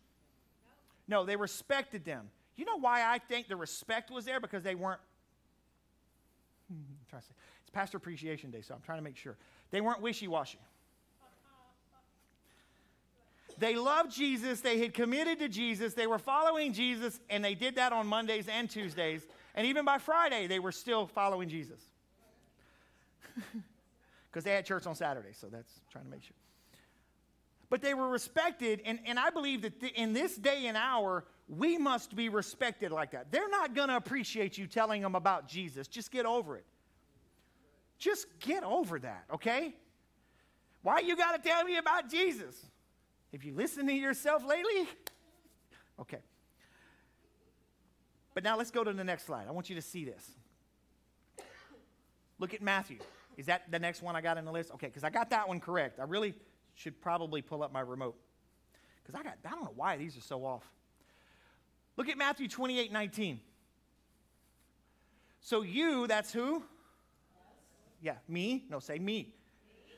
[1.08, 2.30] No, they respected them.
[2.58, 4.42] You know why I think the respect was there?
[4.42, 5.02] Because they weren't.
[7.62, 9.38] It's Pastor Appreciation Day, so I'm trying to make sure.
[9.70, 10.58] They weren't wishy washy.
[13.60, 14.62] They loved Jesus.
[14.62, 15.94] They had committed to Jesus.
[15.94, 19.28] They were following Jesus, and they did that on Mondays and Tuesdays.
[19.54, 21.80] And even by Friday, they were still following Jesus.
[24.32, 26.36] Because they had church on Saturday, so that's trying to make sure.
[27.70, 31.26] But they were respected, and, and I believe that th- in this day and hour,
[31.48, 33.32] we must be respected like that.
[33.32, 35.88] They're not going to appreciate you telling them about Jesus.
[35.88, 36.66] Just get over it.
[37.98, 39.76] Just get over that, okay?
[40.84, 42.56] Why you got to tell me about Jesus?
[43.32, 44.88] Have you listened to yourself lately?
[46.00, 46.20] Okay.
[48.34, 49.48] But now let's go to the next slide.
[49.48, 50.32] I want you to see this.
[52.40, 53.00] Look at Matthew.
[53.38, 54.72] Is that the next one I got in the list?
[54.74, 56.00] Okay, because I got that one correct.
[56.00, 56.34] I really
[56.76, 58.16] should probably pull up my remote.
[59.04, 60.64] Because I got, I don't know why these are so off.
[61.98, 63.40] Look at Matthew 28 19.
[65.42, 66.64] So you, that's who?
[68.02, 68.66] Yeah, me?
[68.70, 69.34] No, say me.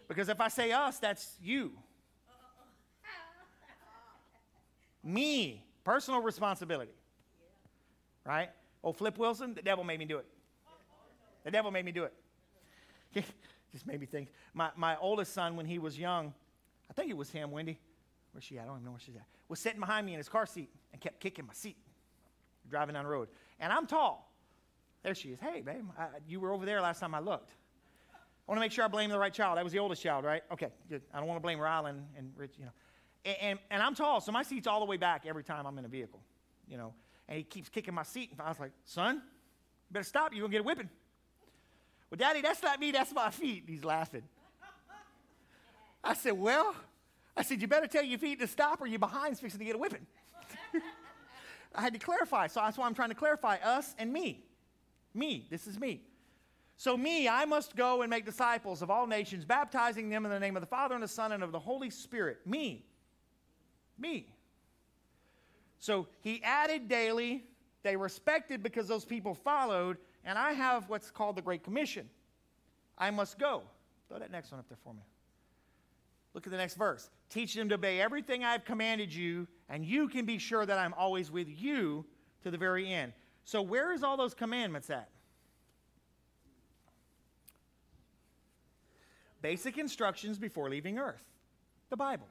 [0.07, 1.73] Because if I say us, that's you.
[5.03, 6.91] Me, personal responsibility.
[8.25, 8.49] Right?
[8.83, 10.25] Oh, Flip Wilson, the devil made me do it.
[11.43, 12.13] The devil made me do it.
[13.71, 14.29] Just made me think.
[14.53, 16.33] My, my oldest son, when he was young,
[16.89, 17.79] I think it was him, Wendy.
[18.31, 18.63] Where's she at?
[18.63, 19.25] I don't even know where she's at.
[19.49, 21.77] Was sitting behind me in his car seat and kept kicking my seat
[22.69, 23.27] driving down the road.
[23.59, 24.31] And I'm tall.
[25.03, 25.39] There she is.
[25.39, 27.51] Hey, babe, I, you were over there last time I looked.
[28.13, 29.57] I want to make sure I blame the right child.
[29.57, 30.43] That was the oldest child, right?
[30.51, 31.01] Okay, good.
[31.13, 32.71] I don't want to blame Rylan and Rich, you know.
[33.23, 35.85] And, and, I'm tall, so my seat's all the way back every time I'm in
[35.85, 36.21] a vehicle,
[36.67, 36.93] you know.
[37.27, 38.31] And he keeps kicking my seat.
[38.31, 39.21] And I was like, son,
[39.91, 40.33] better stop.
[40.33, 40.89] You're going to get a whipping.
[42.09, 42.91] Well, Daddy, that's not me.
[42.91, 43.65] That's my feet.
[43.67, 44.23] He's laughing.
[46.03, 46.75] I said, Well,
[47.37, 49.75] I said, You better tell your feet to stop or you're behind fixing to get
[49.75, 50.05] a whipping.
[51.75, 52.47] I had to clarify.
[52.47, 54.43] So that's why I'm trying to clarify us and me.
[55.13, 55.47] Me.
[55.49, 56.01] This is me.
[56.77, 60.39] So, me, I must go and make disciples of all nations, baptizing them in the
[60.39, 62.39] name of the Father and the Son and of the Holy Spirit.
[62.45, 62.83] Me.
[64.01, 64.27] Me.
[65.79, 67.43] So, he added daily.
[67.83, 69.97] They respected because those people followed.
[70.25, 72.09] And I have what's called the Great Commission.
[72.97, 73.63] I must go.
[74.09, 75.01] Throw that next one up there for me.
[76.33, 77.09] Look at the next verse.
[77.29, 80.93] Teach them to obey everything I've commanded you, and you can be sure that I'm
[80.93, 82.05] always with you
[82.43, 83.13] to the very end.
[83.43, 85.09] So, where is all those commandments at?
[89.41, 91.25] basic instructions before leaving Earth
[91.89, 92.27] the Bible,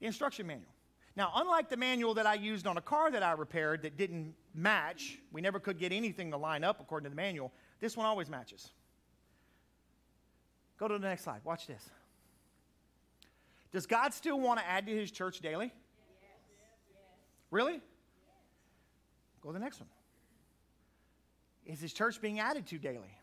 [0.00, 0.72] the instruction manual.
[1.16, 4.34] Now, unlike the manual that I used on a car that I repaired that didn't
[4.54, 8.06] match, we never could get anything to line up according to the manual, this one
[8.06, 8.70] always matches.
[10.78, 11.40] Go to the next slide.
[11.44, 11.90] Watch this.
[13.72, 15.72] Does God still want to add to his church daily?
[17.50, 17.80] Really?
[19.42, 19.88] Go to the next one.
[21.66, 23.18] Is his church being added to daily?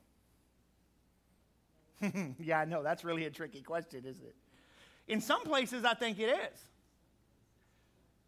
[2.40, 2.84] yeah, I know.
[2.84, 4.36] That's really a tricky question, isn't it?
[5.08, 6.60] In some places, I think it is.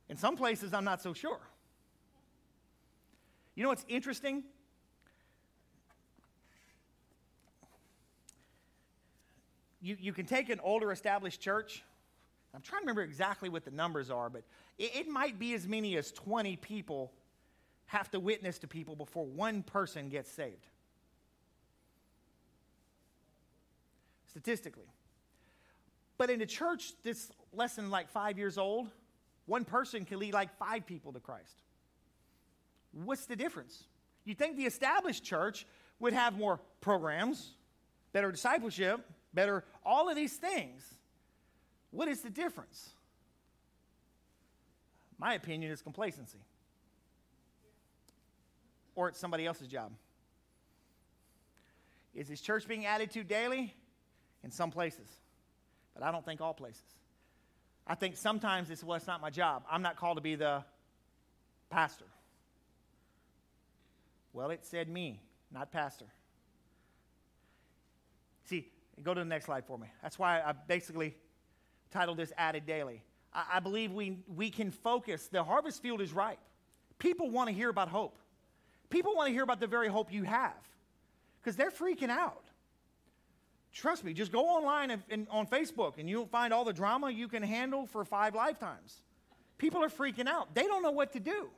[0.09, 1.39] In some places, I'm not so sure.
[3.55, 4.43] You know what's interesting?
[9.81, 11.83] You, you can take an older established church.
[12.53, 14.43] I'm trying to remember exactly what the numbers are, but
[14.77, 17.11] it, it might be as many as 20 people
[17.87, 20.67] have to witness to people before one person gets saved.
[24.37, 24.85] statistically.
[26.17, 28.89] But in a church that's less than like five years old,
[29.45, 31.55] one person can lead like five people to Christ.
[32.91, 33.83] What's the difference?
[34.25, 35.65] You think the established church
[35.99, 37.53] would have more programs,
[38.13, 39.01] better discipleship,
[39.33, 40.83] better all of these things.
[41.91, 42.89] What is the difference?
[45.17, 46.39] My opinion is complacency.
[48.95, 49.91] Or it's somebody else's job.
[52.13, 53.75] Is this church being added to daily?
[54.43, 55.07] in some places,
[55.97, 56.83] but I don't think all places.
[57.85, 59.63] I think sometimes it's, well, it's not my job.
[59.69, 60.63] I'm not called to be the
[61.69, 62.05] pastor.
[64.33, 65.21] Well, it said me,
[65.51, 66.05] not pastor.
[68.45, 68.67] See,
[69.03, 69.87] go to the next slide for me.
[70.03, 71.15] That's why I basically
[71.91, 73.01] titled this Added Daily.
[73.33, 75.27] I, I believe we, we can focus.
[75.27, 76.39] The harvest field is ripe.
[76.99, 78.17] People want to hear about hope.
[78.89, 80.53] People want to hear about the very hope you have
[81.41, 82.43] because they're freaking out.
[83.77, 87.11] Trust me, just go online and, and, on Facebook and you'll find all the drama
[87.11, 89.01] you can handle for five lifetimes.
[89.59, 90.55] People are freaking out.
[90.55, 91.49] They don't know what to do.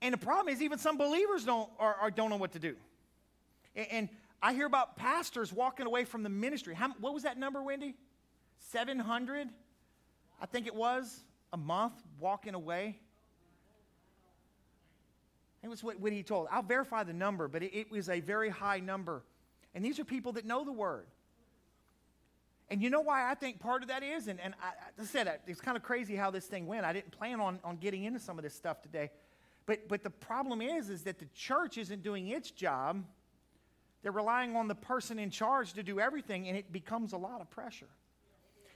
[0.00, 2.76] And the problem is, even some believers don't, or don't know what to do.
[3.76, 4.08] And, and,
[4.40, 6.72] I hear about pastors walking away from the ministry.
[6.72, 7.96] How, what was that number, Wendy?
[8.70, 9.48] 700?
[10.40, 13.00] I think it was a month walking away.
[15.64, 16.46] It was what, what he told.
[16.52, 19.24] I'll verify the number, but it, it was a very high number.
[19.74, 21.06] And these are people that know the word.
[22.70, 24.28] And you know why I think part of that is?
[24.28, 26.84] And, and I, I said, it's kind of crazy how this thing went.
[26.84, 29.10] I didn't plan on, on getting into some of this stuff today.
[29.64, 33.04] But, but the problem is, is that the church isn't doing its job.
[34.02, 37.40] They're relying on the person in charge to do everything, and it becomes a lot
[37.40, 37.88] of pressure.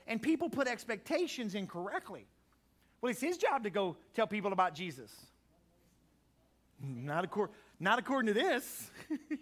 [0.06, 2.26] And people put expectations incorrectly.
[3.00, 5.10] Well, it's his job to go tell people about Jesus.
[6.80, 8.90] Not, acor- not according to this.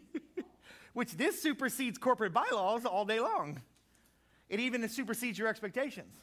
[0.93, 3.61] which this supersedes corporate bylaws all day long.
[4.49, 6.15] It even supersedes your expectations.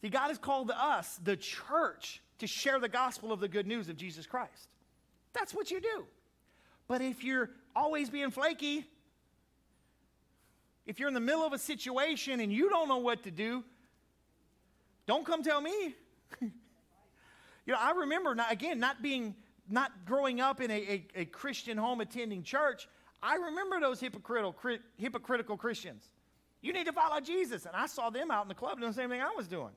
[0.00, 3.88] See, God has called us, the church, to share the gospel of the good news
[3.88, 4.68] of Jesus Christ.
[5.32, 6.06] That's what you do.
[6.88, 8.84] But if you're always being flaky,
[10.86, 13.64] if you're in the middle of a situation and you don't know what to do,
[15.06, 15.94] don't come tell me.
[16.40, 16.50] you
[17.66, 19.34] know, I remember, not, again, not being,
[19.68, 22.88] not growing up in a, a, a Christian home attending church,
[23.22, 24.54] I remember those hypocritical,
[24.96, 26.08] hypocritical Christians.
[26.60, 27.66] You need to follow Jesus.
[27.66, 29.72] And I saw them out in the club doing the same thing I was doing.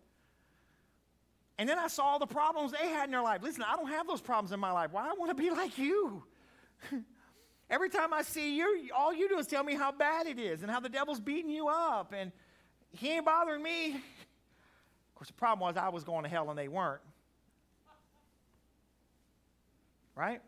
[1.58, 3.44] And then I saw all the problems they had in their life.
[3.44, 4.92] Listen, I don't have those problems in my life.
[4.92, 6.24] Why I want to be like you?
[7.70, 10.64] Every time I see you, all you do is tell me how bad it is
[10.64, 12.32] and how the devil's beating you up and
[12.92, 14.02] he ain't bothering me.
[15.10, 17.02] Of course, the problem was I was going to hell and they weren't.
[20.16, 20.42] Right?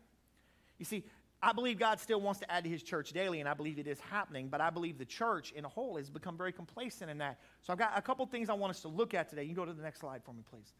[0.78, 1.04] You see,
[1.44, 3.88] I believe God still wants to add to his church daily, and I believe it
[3.88, 7.18] is happening, but I believe the church in a whole has become very complacent in
[7.18, 7.40] that.
[7.62, 9.42] So I've got a couple things I want us to look at today.
[9.42, 10.72] You go to the next slide for me, please.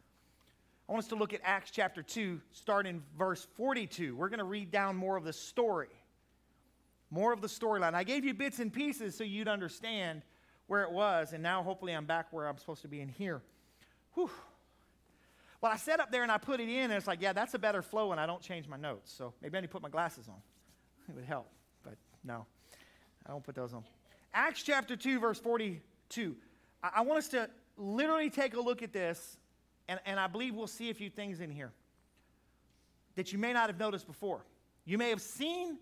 [0.89, 4.15] I want us to look at Acts chapter 2, starting verse 42.
[4.15, 5.89] We're going to read down more of the story,
[7.11, 7.95] more of the storyline.
[7.95, 10.23] I gave you bits and pieces so you'd understand
[10.69, 13.43] where it was, and now hopefully I'm back where I'm supposed to be in here.
[14.15, 14.31] Whew.
[15.61, 17.55] Well, I sat up there and I put it in, and it's like, yeah, that's
[17.55, 19.13] a better flow, and I don't change my notes.
[19.13, 20.37] So maybe I need to put my glasses on.
[21.09, 21.49] It would help,
[21.83, 21.95] but
[22.25, 22.47] no,
[23.27, 23.85] I don't put those on.
[24.35, 26.37] Acts chapter 2, verse 42.
[26.83, 29.37] I, I want us to literally take a look at this,
[29.89, 31.73] and, and I believe we'll see a few things in here
[33.15, 34.45] that you may not have noticed before.
[34.85, 35.79] You may have seen,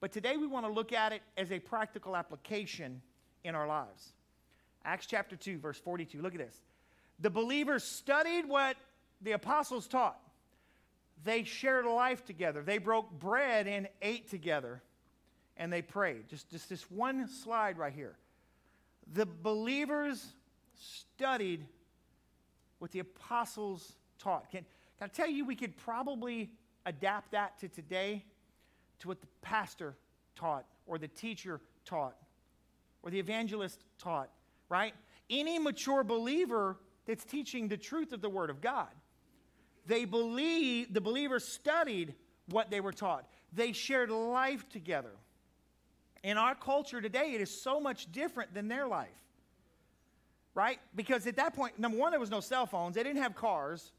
[0.00, 3.02] but today we want to look at it as a practical application
[3.44, 4.12] in our lives.
[4.84, 6.22] Acts chapter 2, verse 42.
[6.22, 6.60] Look at this.
[7.20, 8.76] The believers studied what
[9.20, 10.18] the apostles taught.
[11.24, 12.62] They shared a life together.
[12.62, 14.82] They broke bread and ate together.
[15.56, 16.28] And they prayed.
[16.28, 18.16] Just, just this one slide right here.
[19.12, 20.24] The believers
[20.74, 21.66] studied
[22.78, 24.50] what the apostles taught.
[24.50, 24.64] Can,
[24.98, 26.50] can I tell you, we could probably
[26.86, 28.24] adapt that to today
[29.00, 29.96] to what the pastor
[30.36, 32.16] taught, or the teacher taught,
[33.02, 34.30] or the evangelist taught,
[34.68, 34.94] right?
[35.28, 38.88] Any mature believer that's teaching the truth of the Word of God.
[39.90, 42.14] They believe, the believers studied
[42.46, 43.26] what they were taught.
[43.52, 45.10] They shared life together.
[46.22, 49.08] In our culture today, it is so much different than their life.
[50.54, 50.78] Right?
[50.94, 53.90] Because at that point, number one, there was no cell phones, they didn't have cars.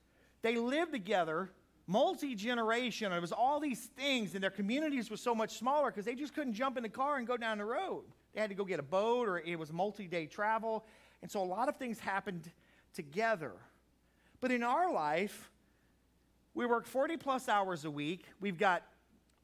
[0.43, 1.51] They lived together,
[1.87, 3.11] multi generation.
[3.11, 6.33] It was all these things, and their communities were so much smaller because they just
[6.33, 8.03] couldn't jump in the car and go down the road.
[8.33, 10.85] They had to go get a boat, or it was multi day travel.
[11.21, 12.49] And so a lot of things happened
[12.93, 13.51] together.
[14.39, 15.50] But in our life,
[16.53, 18.25] we work 40 plus hours a week.
[18.39, 18.83] We've got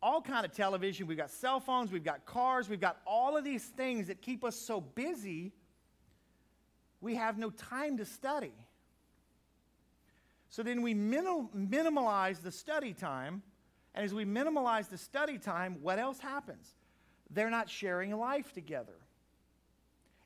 [0.01, 3.43] all kind of television, we've got cell phones, we've got cars, we've got all of
[3.43, 5.53] these things that keep us so busy.
[7.01, 8.53] We have no time to study.
[10.49, 13.41] So then we minim- minimalize the study time,
[13.95, 16.75] and as we minimalize the study time, what else happens?
[17.31, 18.93] They're not sharing life together.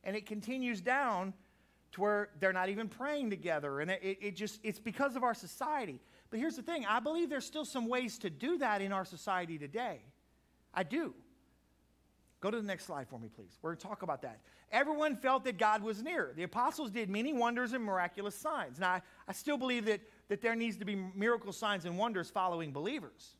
[0.03, 1.33] And it continues down
[1.93, 3.79] to where they're not even praying together.
[3.79, 5.99] And it, it just, it's because of our society.
[6.31, 9.05] But here's the thing I believe there's still some ways to do that in our
[9.05, 9.99] society today.
[10.73, 11.13] I do.
[12.39, 13.59] Go to the next slide for me, please.
[13.61, 14.39] We're going to talk about that.
[14.71, 16.31] Everyone felt that God was near.
[16.35, 18.79] The apostles did many wonders and miraculous signs.
[18.79, 22.31] Now, I, I still believe that, that there needs to be miracle signs and wonders
[22.31, 23.35] following believers.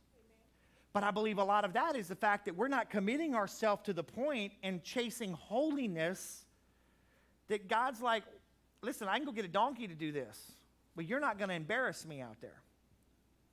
[0.94, 3.84] But I believe a lot of that is the fact that we're not committing ourselves
[3.86, 6.46] to the point and chasing holiness
[7.48, 8.24] that God's like,
[8.82, 10.52] listen, I can go get a donkey to do this,
[10.96, 12.61] but you're not going to embarrass me out there.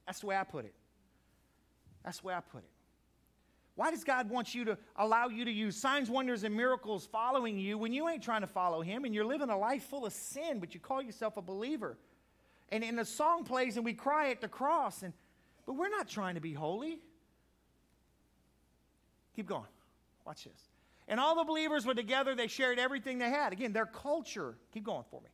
[0.09, 0.73] That's the way I put it.
[2.03, 2.71] That's the way I put it.
[3.75, 7.59] Why does God want you to allow you to use signs, wonders, and miracles following
[7.59, 10.15] you when you ain't trying to follow Him and you're living a life full of
[10.15, 11.99] sin, but you call yourself a believer?
[12.71, 15.13] And, and the song plays and we cry at the cross, and,
[15.67, 17.01] but we're not trying to be holy.
[19.37, 19.69] Keep going.
[20.25, 20.71] Watch this.
[21.07, 22.35] And all the believers were together.
[22.35, 23.53] They shared everything they had.
[23.53, 24.57] Again, their culture.
[24.73, 25.29] Keep going for me.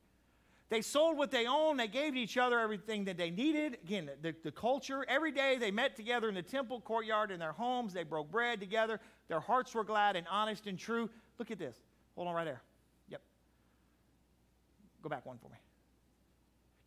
[0.74, 1.78] They sold what they owned.
[1.78, 3.78] They gave each other everything that they needed.
[3.84, 5.06] Again, the, the culture.
[5.08, 7.92] Every day they met together in the temple courtyard in their homes.
[7.92, 8.98] They broke bread together.
[9.28, 11.08] Their hearts were glad and honest and true.
[11.38, 11.76] Look at this.
[12.16, 12.60] Hold on right there.
[13.08, 13.20] Yep.
[15.00, 15.58] Go back one for me.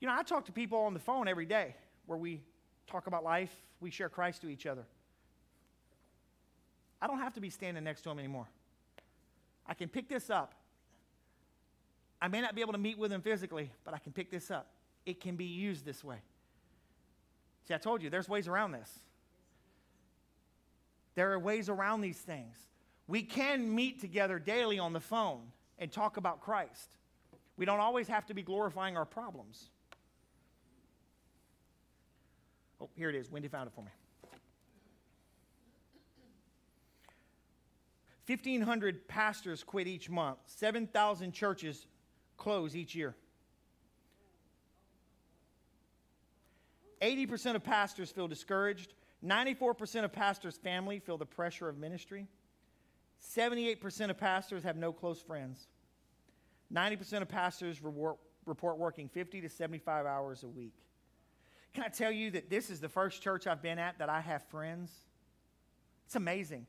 [0.01, 1.73] You know, I talk to people on the phone every day
[2.07, 2.41] where we
[2.87, 4.83] talk about life, we share Christ to each other.
[7.01, 8.49] I don't have to be standing next to them anymore.
[9.65, 10.55] I can pick this up
[12.21, 14.49] I may not be able to meet with them physically, but I can pick this
[14.49, 14.71] up.
[15.05, 16.17] It can be used this way.
[17.67, 18.89] See, I told you, there's ways around this.
[21.15, 22.55] There are ways around these things.
[23.07, 25.41] We can meet together daily on the phone
[25.79, 26.89] and talk about Christ.
[27.55, 29.69] We don't always have to be glorifying our problems.
[32.79, 33.31] Oh, here it is.
[33.31, 33.91] Wendy found it for me.
[38.27, 40.37] 1,500 pastors quit each month.
[40.47, 41.87] 7,000 churches
[42.37, 43.15] close each year.
[47.01, 48.93] 80% of pastors feel discouraged.
[49.25, 52.27] 94% of pastors' family feel the pressure of ministry.
[53.35, 55.67] 78% of pastors have no close friends.
[56.73, 60.73] 90% of pastors report working 50 to 75 hours a week.
[61.73, 64.21] Can I tell you that this is the first church I've been at that I
[64.21, 64.91] have friends?
[66.05, 66.65] It's amazing.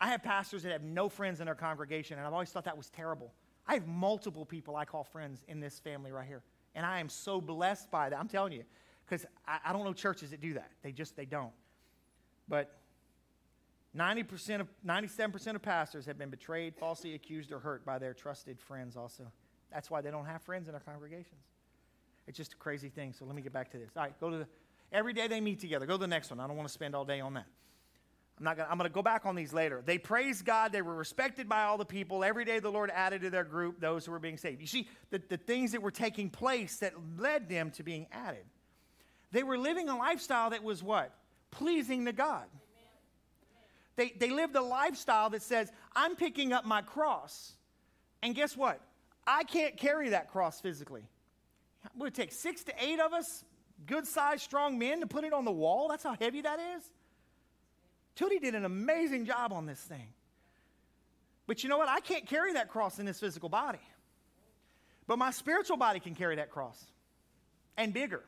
[0.00, 2.76] I have pastors that have no friends in their congregation, and I've always thought that
[2.76, 3.32] was terrible.
[3.66, 6.42] I have multiple people I call friends in this family right here.
[6.74, 8.18] And I am so blessed by that.
[8.18, 8.64] I'm telling you,
[9.06, 10.70] because I, I, don't know churches that do that.
[10.82, 11.52] They just, they don't.
[12.48, 12.76] But
[13.96, 18.60] 90% of, 97% of pastors have been betrayed, falsely accused, or hurt by their trusted
[18.60, 19.24] friends also.
[19.72, 21.42] That's why they don't have friends in their congregations.
[22.26, 23.12] It's just a crazy thing.
[23.12, 23.90] So let me get back to this.
[23.96, 24.46] All right, go to the,
[24.92, 25.86] every day they meet together.
[25.86, 26.40] Go to the next one.
[26.40, 27.46] I don't want to spend all day on that.
[28.38, 29.82] I'm not gonna, I'm to go back on these later.
[29.84, 30.72] They praised God.
[30.72, 32.24] They were respected by all the people.
[32.24, 34.60] Every day the Lord added to their group those who were being saved.
[34.60, 38.44] You see, the, the things that were taking place that led them to being added.
[39.30, 41.12] They were living a lifestyle that was what?
[41.52, 42.46] Pleasing to God.
[43.96, 47.52] They, they lived a lifestyle that says, I'm picking up my cross.
[48.22, 48.80] And guess what?
[49.26, 51.04] I can't carry that cross physically.
[51.84, 53.44] It would take six to eight of us,
[53.86, 55.88] good sized, strong men, to put it on the wall?
[55.88, 56.90] That's how heavy that is.
[58.16, 60.08] Tootie did an amazing job on this thing.
[61.46, 61.88] But you know what?
[61.88, 63.80] I can't carry that cross in this physical body.
[65.06, 66.82] But my spiritual body can carry that cross
[67.76, 68.22] and bigger.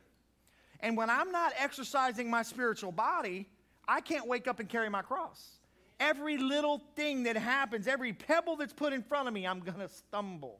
[0.79, 3.47] And when I'm not exercising my spiritual body,
[3.87, 5.43] I can't wake up and carry my cross.
[5.99, 9.79] Every little thing that happens, every pebble that's put in front of me, I'm going
[9.79, 10.59] to stumble.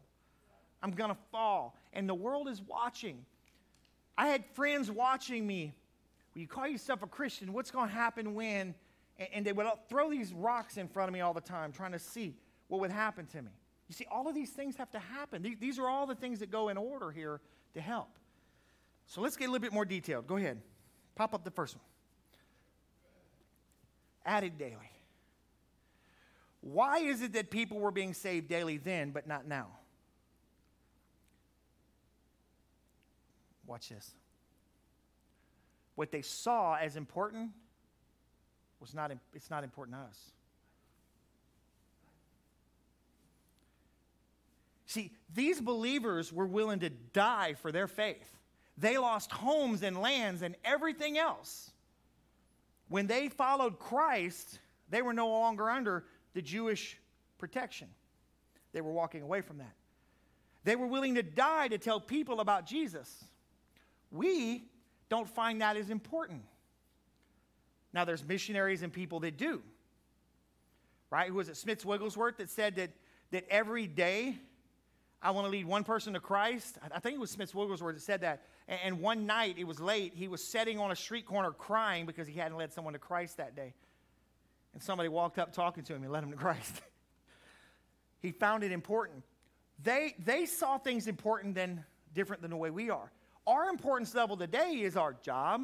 [0.82, 1.76] I'm going to fall.
[1.94, 3.26] And the world is watching.
[4.18, 5.74] I had friends watching me.
[6.34, 8.74] Well, you call yourself a Christian, what's going to happen when?
[9.34, 12.00] And they would throw these rocks in front of me all the time, trying to
[12.00, 12.36] see
[12.68, 13.52] what would happen to me.
[13.88, 15.56] You see, all of these things have to happen.
[15.60, 17.42] These are all the things that go in order here
[17.74, 18.10] to help.
[19.08, 20.28] So let's get a little bit more detailed.
[20.28, 20.62] Go ahead.
[21.16, 21.84] Pop up the first one.
[24.26, 24.92] Added daily.
[26.62, 29.68] Why is it that people were being saved daily then, but not now?
[33.66, 34.12] Watch this.
[35.96, 37.52] What they saw as important
[38.80, 40.32] was not, it's not important to us.
[44.86, 48.38] See, these believers were willing to die for their faith.
[48.78, 51.72] They lost homes and lands and everything else.
[52.88, 54.60] When they followed Christ,
[54.90, 56.98] they were no longer under the Jewish
[57.38, 57.90] protection.
[58.72, 59.74] They were walking away from that.
[60.64, 63.26] They were willing to die to tell people about Jesus.
[64.12, 64.64] We
[65.10, 66.44] don't find that as important.
[67.98, 69.60] Now, there's missionaries and people that do.
[71.10, 71.30] Right?
[71.30, 71.58] Who was it?
[71.58, 72.92] Smith Wigglesworth that said that,
[73.32, 74.38] that every day
[75.20, 76.78] I want to lead one person to Christ.
[76.94, 78.44] I think it was Smith Wigglesworth that said that.
[78.68, 82.28] And one night, it was late, he was sitting on a street corner crying because
[82.28, 83.74] he hadn't led someone to Christ that day.
[84.76, 86.80] And somebody walked up talking to him and led him to Christ.
[88.20, 89.24] he found it important.
[89.82, 91.84] They, they saw things important than
[92.14, 93.12] different than the way we are.
[93.48, 95.62] Our importance level today is our job,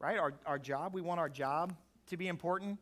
[0.00, 0.18] right?
[0.18, 0.94] Our, our job.
[0.94, 1.74] We want our job
[2.08, 2.78] to be important.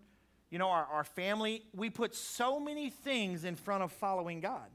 [0.50, 1.62] You know, our, our family.
[1.74, 4.70] We put so many things in front of following God.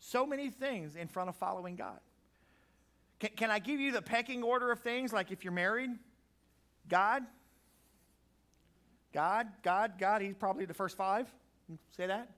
[0.00, 2.00] So many things in front of following God.
[3.20, 5.12] Can, can I give you the pecking order of things?
[5.12, 5.90] Like if you're married,
[6.88, 7.22] God,
[9.12, 11.32] God, God, God, He's probably the first five.
[11.96, 12.28] Say that.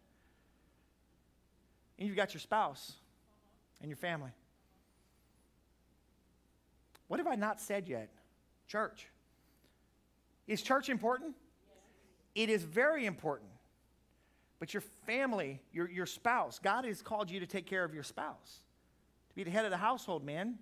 [1.99, 2.93] And you've got your spouse
[3.81, 4.31] and your family.
[7.09, 8.11] What have I not said yet?
[8.69, 9.09] Church.
[10.47, 11.35] Is church important?
[12.35, 12.49] Yes.
[12.49, 13.51] It is very important.
[14.61, 18.03] But your family, your, your spouse, God has called you to take care of your
[18.03, 18.61] spouse,
[19.31, 20.57] to be the head of the household, man.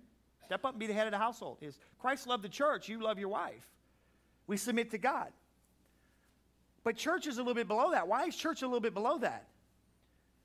[0.45, 1.57] Step up and be the head of the household.
[1.61, 3.67] Is Christ loved the church, you love your wife.
[4.45, 5.27] We submit to God.
[6.83, 8.07] But church is a little bit below that.
[8.07, 9.45] Why is church a little bit below that?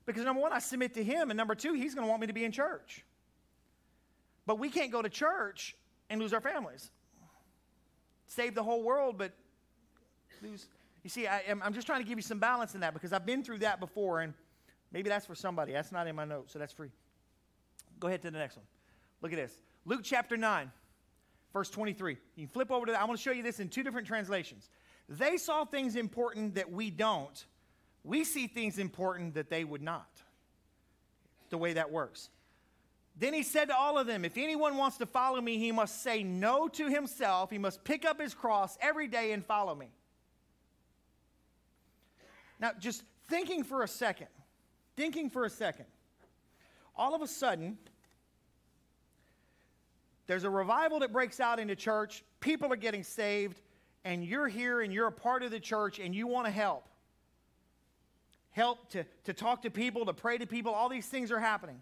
[0.05, 2.27] Because number one, I submit to him, and number two, he's going to want me
[2.27, 3.05] to be in church.
[4.45, 5.77] But we can't go to church
[6.09, 6.91] and lose our families.
[8.27, 9.31] Save the whole world, but
[10.41, 10.67] lose.
[11.03, 13.25] You see, I, am just trying to give you some balance in that because I've
[13.25, 14.33] been through that before, and
[14.91, 15.73] maybe that's for somebody.
[15.73, 16.91] That's not in my notes, so that's free.
[17.99, 18.65] Go ahead to the next one.
[19.21, 19.57] Look at this.
[19.85, 20.71] Luke chapter 9,
[21.51, 22.17] verse 23.
[22.35, 23.01] You flip over to that.
[23.01, 24.69] I want to show you this in two different translations.
[25.09, 27.45] They saw things important that we don't.
[28.03, 30.09] We see things important that they would not.
[31.49, 32.29] The way that works.
[33.15, 36.01] Then he said to all of them, If anyone wants to follow me, he must
[36.01, 37.51] say no to himself.
[37.51, 39.89] He must pick up his cross every day and follow me.
[42.59, 44.27] Now, just thinking for a second,
[44.95, 45.85] thinking for a second,
[46.95, 47.77] all of a sudden,
[50.25, 52.23] there's a revival that breaks out in the church.
[52.39, 53.59] People are getting saved,
[54.05, 56.87] and you're here and you're a part of the church and you want to help.
[58.51, 60.73] Help to, to talk to people, to pray to people.
[60.73, 61.81] All these things are happening.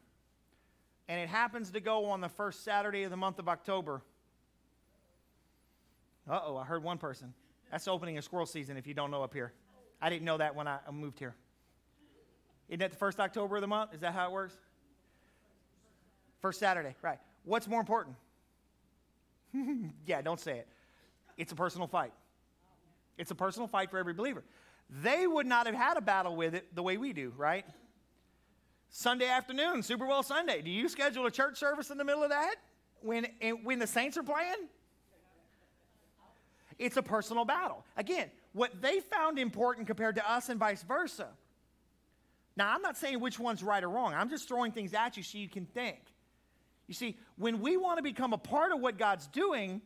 [1.12, 4.02] And it happens to go on the first Saturday of the month of October.
[6.26, 7.34] Uh oh, I heard one person.
[7.70, 9.52] That's opening a squirrel season if you don't know up here.
[10.02, 11.36] I didn't know that when I moved here.
[12.70, 13.94] Isn't that the first October of the month?
[13.94, 14.54] Is that how it works?
[16.40, 17.20] First Saturday, right.
[17.44, 18.16] What's more important?
[20.06, 20.68] yeah, don't say it.
[21.38, 22.14] It's a personal fight.
[23.18, 24.46] It's a personal fight for every believer.
[24.90, 27.66] They would not have had a battle with it the way we do, right?
[28.92, 30.62] Sunday afternoon, Super Bowl Sunday.
[30.62, 32.56] Do you schedule a church service in the middle of that?
[33.02, 33.28] when,
[33.64, 34.68] when the Saints are playing,
[36.80, 37.84] it's a personal battle.
[37.98, 41.28] Again, what they found important compared to us and vice versa.
[42.56, 44.14] Now, I'm not saying which one's right or wrong.
[44.14, 46.00] I'm just throwing things at you so you can think.
[46.88, 49.82] You see, when we want to become a part of what God's doing,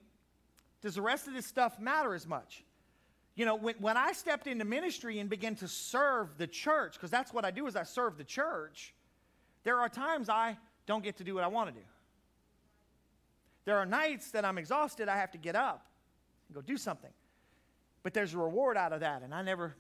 [0.82, 2.65] does the rest of this stuff matter as much?
[3.36, 7.12] You know, when, when I stepped into ministry and began to serve the church, because
[7.12, 8.94] that's what I do is I serve the church,
[9.64, 11.86] there are times I don't get to do what I want to do.
[13.66, 15.86] There are nights that I'm exhausted, I have to get up
[16.48, 17.12] and go do something.
[18.04, 19.76] But there's a reward out of that, and I never,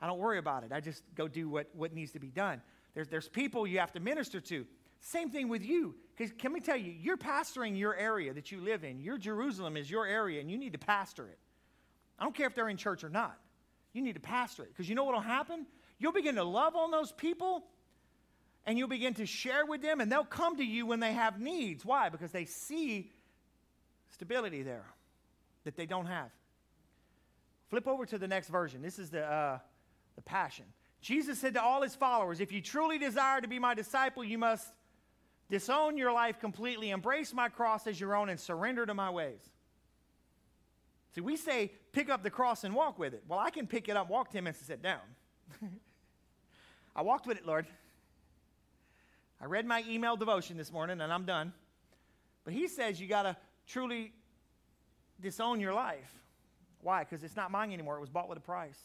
[0.00, 0.72] I don't worry about it.
[0.72, 2.62] I just go do what, what needs to be done.
[2.94, 4.64] There's, there's people you have to minister to.
[5.00, 5.94] Same thing with you.
[6.16, 9.00] Because can we tell you, you're pastoring your area that you live in.
[9.00, 11.38] Your Jerusalem is your area, and you need to pastor it.
[12.18, 13.38] I don't care if they're in church or not.
[13.92, 14.68] You need to pastor it.
[14.68, 15.66] Because you know what will happen?
[15.98, 17.64] You'll begin to love on those people,
[18.66, 21.40] and you'll begin to share with them, and they'll come to you when they have
[21.40, 21.84] needs.
[21.84, 22.08] Why?
[22.08, 23.10] Because they see
[24.10, 24.84] stability there
[25.64, 26.30] that they don't have.
[27.68, 28.82] Flip over to the next version.
[28.82, 29.58] This is the, uh,
[30.14, 30.66] the Passion.
[31.00, 34.38] Jesus said to all his followers, If you truly desire to be my disciple, you
[34.38, 34.66] must
[35.50, 39.40] disown your life completely, embrace my cross as your own, and surrender to my ways.
[41.16, 43.22] See, we say pick up the cross and walk with it.
[43.26, 45.00] Well, I can pick it up, walk 10 minutes, and sit down.
[46.94, 47.66] I walked with it, Lord.
[49.40, 51.54] I read my email devotion this morning, and I'm done.
[52.44, 53.34] But he says you got to
[53.66, 54.12] truly
[55.18, 56.12] disown your life.
[56.82, 57.02] Why?
[57.02, 57.96] Because it's not mine anymore.
[57.96, 58.78] It was bought with a price.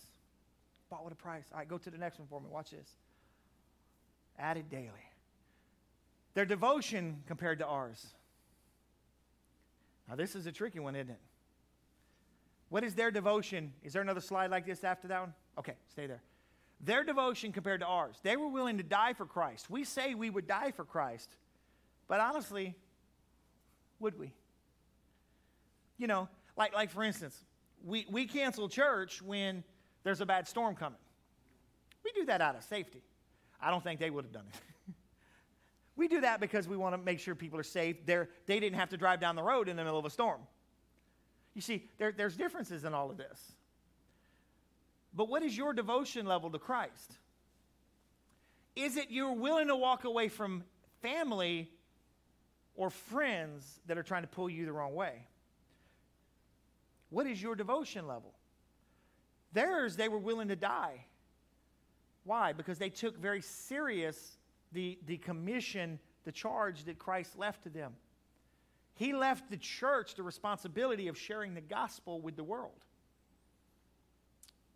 [0.90, 1.44] Bought with a price.
[1.52, 2.48] All right, go to the next one for me.
[2.50, 2.88] Watch this.
[4.40, 4.88] Added daily.
[6.34, 8.08] Their devotion compared to ours.
[10.08, 11.20] Now, this is a tricky one, isn't it?
[12.72, 13.74] What is their devotion?
[13.84, 15.34] Is there another slide like this after that one?
[15.60, 16.22] Okay, stay there.
[16.80, 18.16] Their devotion compared to ours.
[18.24, 19.70] They were willing to die for Christ.
[19.70, 21.36] We say we would die for Christ,
[22.08, 22.74] but honestly,
[24.00, 24.32] would we?
[25.98, 27.38] You know, like, like for instance,
[27.84, 29.66] we, we cancel church when
[30.06, 30.98] there's a bad storm coming.
[32.06, 33.02] We do that out of safety.
[33.60, 34.94] I don't think they would have done it.
[35.98, 38.06] we do that because we want to make sure people are safe.
[38.06, 40.40] They're, they didn't have to drive down the road in the middle of a storm.
[41.54, 43.54] You see, there, there's differences in all of this.
[45.14, 47.18] But what is your devotion level to Christ?
[48.76, 50.64] Is it you're willing to walk away from
[51.02, 51.70] family
[52.76, 55.26] or friends that are trying to pull you the wrong way?
[57.10, 58.34] What is your devotion level?
[59.52, 61.06] Theirs, they were willing to die.
[62.24, 62.54] Why?
[62.54, 64.38] Because they took very serious
[64.72, 67.94] the, the commission, the charge that Christ left to them.
[68.94, 72.80] He left the church the responsibility of sharing the gospel with the world.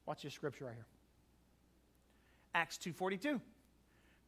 [0.06, 0.86] Watch this scripture right here.
[2.54, 3.42] Acts 2:42.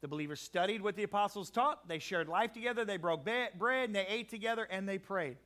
[0.01, 3.95] The believers studied what the apostles taught, they shared life together, they broke bread, and
[3.95, 5.37] they ate together and they prayed.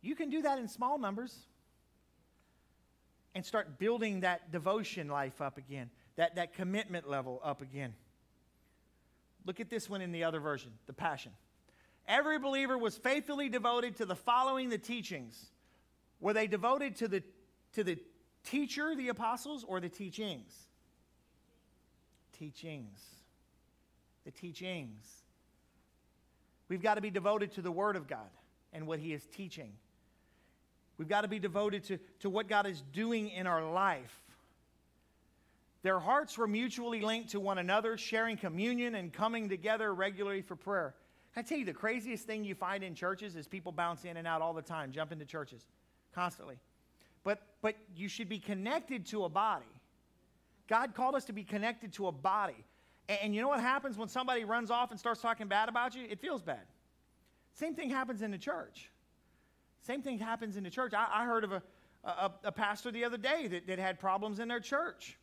[0.00, 1.46] You can do that in small numbers
[3.34, 7.94] and start building that devotion life up again, that, that commitment level up again.
[9.46, 11.32] Look at this one in the other version, the Passion.
[12.08, 15.50] Every believer was faithfully devoted to the following the teachings.
[16.20, 17.22] Were they devoted to the,
[17.74, 17.98] to the
[18.44, 20.52] teacher, the apostles, or the teachings?
[22.38, 23.00] Teachings.
[24.24, 25.22] The teachings.
[26.68, 28.30] We've got to be devoted to the Word of God
[28.72, 29.72] and what He is teaching.
[30.98, 34.22] We've got to be devoted to, to what God is doing in our life.
[35.82, 40.54] Their hearts were mutually linked to one another, sharing communion and coming together regularly for
[40.54, 40.94] prayer.
[41.34, 44.26] I tell you, the craziest thing you find in churches is people bounce in and
[44.26, 45.64] out all the time, jump into churches
[46.14, 46.58] constantly.
[47.24, 49.64] But, but you should be connected to a body.
[50.68, 52.64] God called us to be connected to a body.
[53.08, 55.94] And, and you know what happens when somebody runs off and starts talking bad about
[55.94, 56.06] you?
[56.08, 56.66] It feels bad.
[57.54, 58.90] Same thing happens in the church.
[59.82, 60.94] Same thing happens in the church.
[60.94, 61.62] I, I heard of a,
[62.04, 65.18] a, a, pastor the other day that, that had problems in their church.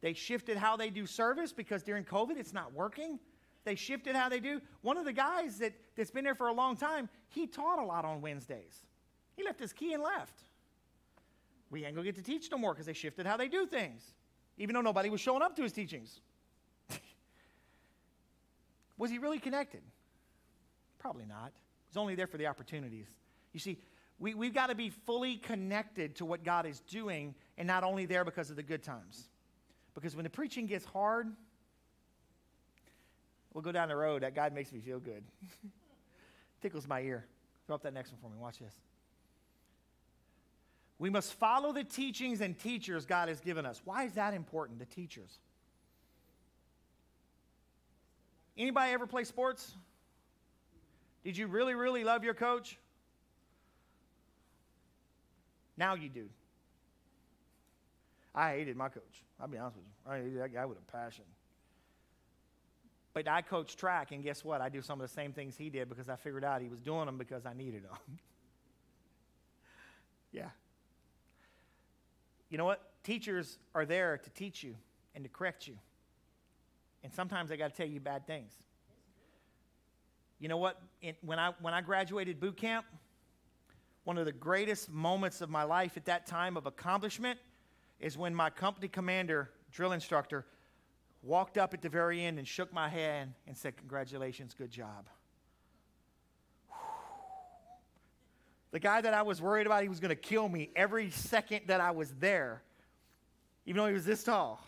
[0.00, 3.18] They shifted how they do service because during COVID it's not working.
[3.64, 4.60] They shifted how they do.
[4.82, 7.84] One of the guys that, that's been there for a long time, he taught a
[7.84, 8.82] lot on Wednesdays.
[9.36, 10.38] He left his key and left.
[11.70, 14.14] We ain't gonna get to teach no more because they shifted how they do things,
[14.58, 16.20] even though nobody was showing up to his teachings.
[18.98, 19.82] was he really connected?
[20.98, 21.52] Probably not.
[21.88, 23.08] He's only there for the opportunities.
[23.52, 23.78] You see,
[24.18, 28.06] we, we've got to be fully connected to what God is doing and not only
[28.06, 29.28] there because of the good times.
[29.94, 31.32] Because when the preaching gets hard,
[33.54, 34.22] We'll go down the road.
[34.22, 35.22] That God makes me feel good.
[36.62, 37.24] Tickles my ear.
[37.66, 38.36] Throw up that next one for me.
[38.38, 38.74] Watch this.
[40.98, 43.80] We must follow the teachings and teachers God has given us.
[43.84, 45.38] Why is that important, the teachers?
[48.56, 49.72] Anybody ever play sports?
[51.24, 52.78] Did you really, really love your coach?
[55.76, 56.28] Now you do.
[58.34, 59.22] I hated my coach.
[59.40, 60.12] I'll be honest with you.
[60.12, 61.24] I hated that guy with a passion.
[63.14, 64.60] But I coach track, and guess what?
[64.60, 66.80] I do some of the same things he did because I figured out he was
[66.80, 67.96] doing them because I needed them.
[70.32, 70.48] yeah.
[72.50, 72.82] You know what?
[73.04, 74.74] Teachers are there to teach you
[75.14, 75.76] and to correct you.
[77.04, 78.52] And sometimes they got to tell you bad things.
[80.40, 80.80] You know what?
[81.20, 82.84] When, I, when I graduated boot camp,
[84.02, 87.38] one of the greatest moments of my life at that time of accomplishment
[88.00, 90.44] is when my company commander, drill instructor,
[91.24, 95.08] walked up at the very end and shook my hand and said, Congratulations, good job.
[98.70, 101.60] The guy that I was worried about, he was going to kill me every second
[101.68, 102.60] that I was there,
[103.66, 104.60] even though he was this tall.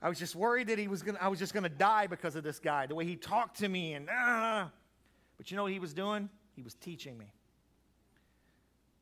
[0.00, 2.36] I was just worried that he was gonna, I was just going to die because
[2.36, 3.94] of this guy, the way he talked to me.
[3.94, 4.66] and uh,
[5.36, 6.30] But you know what he was doing?
[6.56, 7.26] He was teaching me.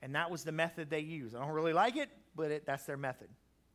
[0.03, 1.37] And that was the method they used.
[1.37, 3.29] I don't really like it, but it, that's their method.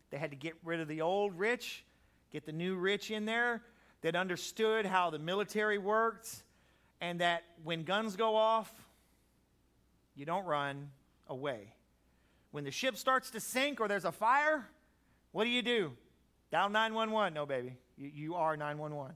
[0.10, 1.86] They had to get rid of the old rich,
[2.32, 3.62] get the new rich in there
[4.02, 6.44] that understood how the military worked,
[7.00, 8.72] and that when guns go off,
[10.16, 10.90] you don't run
[11.28, 11.74] away.
[12.52, 14.68] When the ship starts to sink or there's a fire,
[15.32, 15.94] what do you do?
[16.52, 17.34] Dial 911.
[17.34, 17.78] No, baby.
[17.98, 19.16] You, you are 911.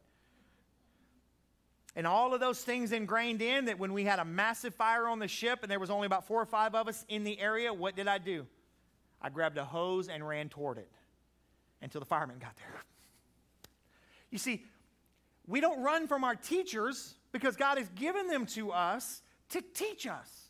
[1.98, 5.20] And all of those things ingrained in that when we had a massive fire on
[5.20, 7.74] the ship and there was only about four or five of us in the area,
[7.74, 8.46] what did I do?
[9.22, 10.92] I grabbed a hose and ran toward it
[11.82, 12.82] until the firemen got there.
[14.36, 14.66] You see,
[15.48, 19.22] we don't run from our teachers because God has given them to us
[19.52, 20.50] to teach us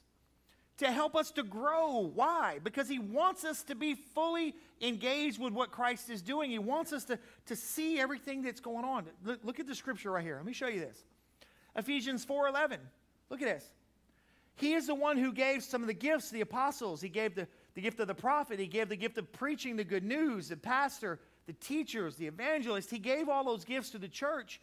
[0.77, 2.11] to help us to grow.
[2.13, 2.59] Why?
[2.63, 6.49] Because He wants us to be fully engaged with what Christ is doing.
[6.49, 9.05] He wants us to, to see everything that's going on.
[9.23, 10.37] Look, look at the scripture right here.
[10.37, 11.03] Let me show you this.
[11.75, 12.77] Ephesians 4.11.
[13.29, 13.69] Look at this.
[14.55, 17.01] He is the one who gave some of the gifts, the apostles.
[17.01, 18.57] He gave the, the gift of the prophet.
[18.57, 22.89] He gave the gift of preaching the good news, the pastor, the teachers, the evangelist.
[22.89, 24.59] He gave all those gifts to the church.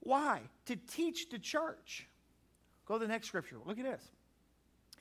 [0.00, 0.40] Why?
[0.66, 2.06] To teach the church.
[2.86, 3.56] Go to the next scripture.
[3.64, 4.02] Look at this.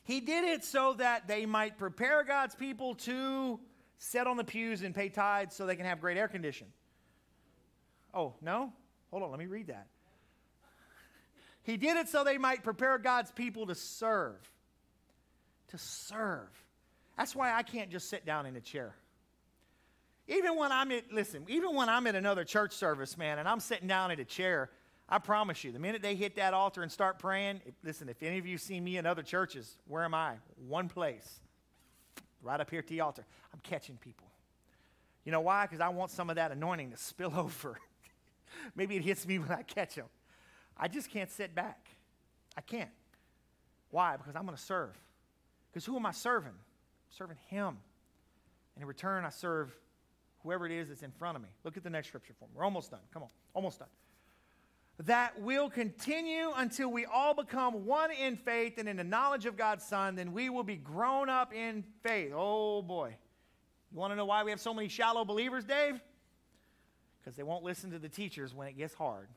[0.03, 3.59] He did it so that they might prepare God's people to
[3.97, 6.67] sit on the pews and pay tithes so they can have great air condition.
[8.13, 8.71] Oh, no?
[9.11, 9.87] Hold on, let me read that.
[11.63, 14.37] He did it so they might prepare God's people to serve.
[15.69, 16.47] To serve.
[17.17, 18.95] That's why I can't just sit down in a chair.
[20.27, 23.59] Even when I'm at, listen, even when I'm at another church service, man, and I'm
[23.59, 24.69] sitting down in a chair,
[25.07, 28.21] I promise you, the minute they hit that altar and start praying, if, listen, if
[28.21, 30.35] any of you see me in other churches, where am I?
[30.67, 31.39] One place.
[32.41, 33.25] Right up here at the altar.
[33.53, 34.27] I'm catching people.
[35.23, 35.65] You know why?
[35.65, 37.79] Because I want some of that anointing to spill over.
[38.75, 40.07] Maybe it hits me when I catch them.
[40.75, 41.87] I just can't sit back.
[42.57, 42.89] I can't.
[43.91, 44.17] Why?
[44.17, 44.97] Because I'm going to serve.
[45.71, 46.51] Because who am I serving?
[46.51, 47.77] I'm serving Him.
[48.75, 49.75] And in return, I serve
[50.47, 51.49] whoever it is that's in front of me.
[51.63, 52.51] Look at the next scripture for me.
[52.55, 53.01] We're almost done.
[53.13, 53.29] Come on.
[53.53, 53.89] Almost done
[55.05, 59.55] that will continue until we all become one in faith and in the knowledge of
[59.55, 62.31] God's Son, then we will be grown up in faith.
[62.35, 63.15] Oh boy.
[63.91, 66.01] You want to know why we have so many shallow believers, Dave?
[67.19, 69.27] Because they won't listen to the teachers when it gets hard.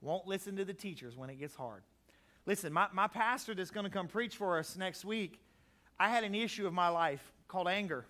[0.00, 1.82] Won't listen to the teachers when it gets hard.
[2.46, 5.40] Listen, my, my pastor that's going to come preach for us next week,
[5.98, 8.06] I had an issue of my life called anger.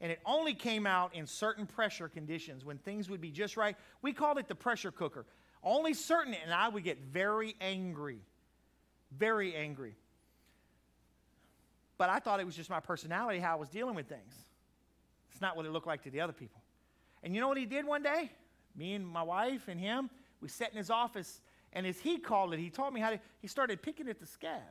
[0.00, 3.76] And it only came out in certain pressure conditions when things would be just right.
[4.00, 5.26] We called it the pressure cooker.
[5.62, 8.20] Only certain, and I would get very angry.
[9.16, 9.96] Very angry.
[11.96, 14.34] But I thought it was just my personality, how I was dealing with things.
[15.32, 16.62] It's not what it looked like to the other people.
[17.24, 18.30] And you know what he did one day?
[18.76, 20.08] Me and my wife and him,
[20.40, 21.40] we sat in his office,
[21.72, 24.26] and as he called it, he taught me how to, he started picking at the
[24.26, 24.62] scab.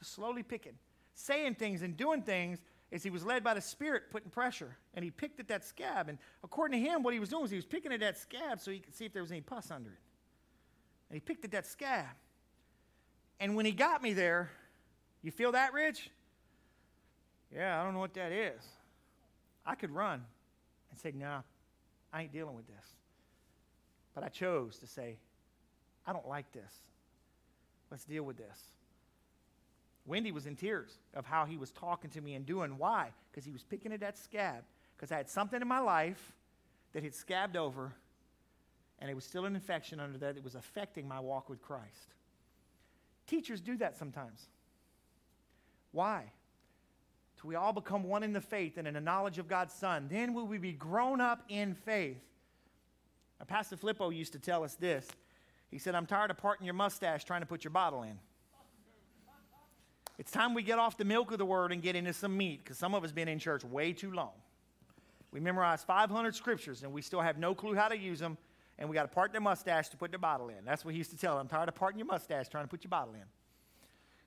[0.00, 0.74] Just slowly picking,
[1.14, 2.58] saying things and doing things
[2.90, 6.08] is he was led by the Spirit putting pressure, and he picked at that scab.
[6.08, 8.60] And according to him, what he was doing was he was picking at that scab
[8.60, 9.98] so he could see if there was any pus under it.
[11.10, 12.06] And he picked at that scab.
[13.40, 14.50] And when he got me there,
[15.22, 16.10] you feel that, Rich?
[17.54, 18.62] Yeah, I don't know what that is.
[19.64, 20.24] I could run
[20.90, 21.42] and say, nah,
[22.12, 22.86] I ain't dealing with this.
[24.14, 25.18] But I chose to say,
[26.06, 26.72] I don't like this.
[27.90, 28.58] Let's deal with this.
[30.08, 32.78] Wendy was in tears of how he was talking to me and doing.
[32.78, 33.10] Why?
[33.30, 34.64] Because he was picking at that scab.
[34.96, 36.32] Because I had something in my life
[36.92, 37.92] that had scabbed over,
[38.98, 40.36] and it was still an infection under that.
[40.36, 42.14] It was affecting my walk with Christ.
[43.26, 44.46] Teachers do that sometimes.
[45.92, 46.32] Why?
[47.38, 50.08] Till we all become one in the faith and in the knowledge of God's Son.
[50.10, 52.24] Then will we be grown up in faith.
[53.38, 55.06] Now, Pastor Flippo used to tell us this.
[55.70, 58.18] He said, I'm tired of parting your mustache trying to put your bottle in.
[60.18, 62.64] It's time we get off the milk of the word and get into some meat
[62.64, 64.32] because some of us been in church way too long.
[65.30, 68.36] We memorized 500 scriptures and we still have no clue how to use them,
[68.78, 70.64] and we got to part the mustache to put the bottle in.
[70.64, 71.34] That's what he used to tell.
[71.36, 71.42] Them.
[71.42, 73.22] I'm tired of parting your mustache trying to put your bottle in.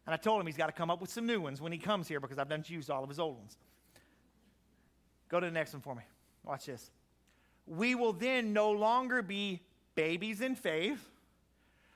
[0.05, 1.77] And I told him he's got to come up with some new ones when he
[1.77, 3.57] comes here because I've done used all of his old ones.
[5.29, 6.03] Go to the next one for me.
[6.43, 6.89] Watch this.
[7.67, 9.61] We will then no longer be
[9.95, 11.09] babies in faith.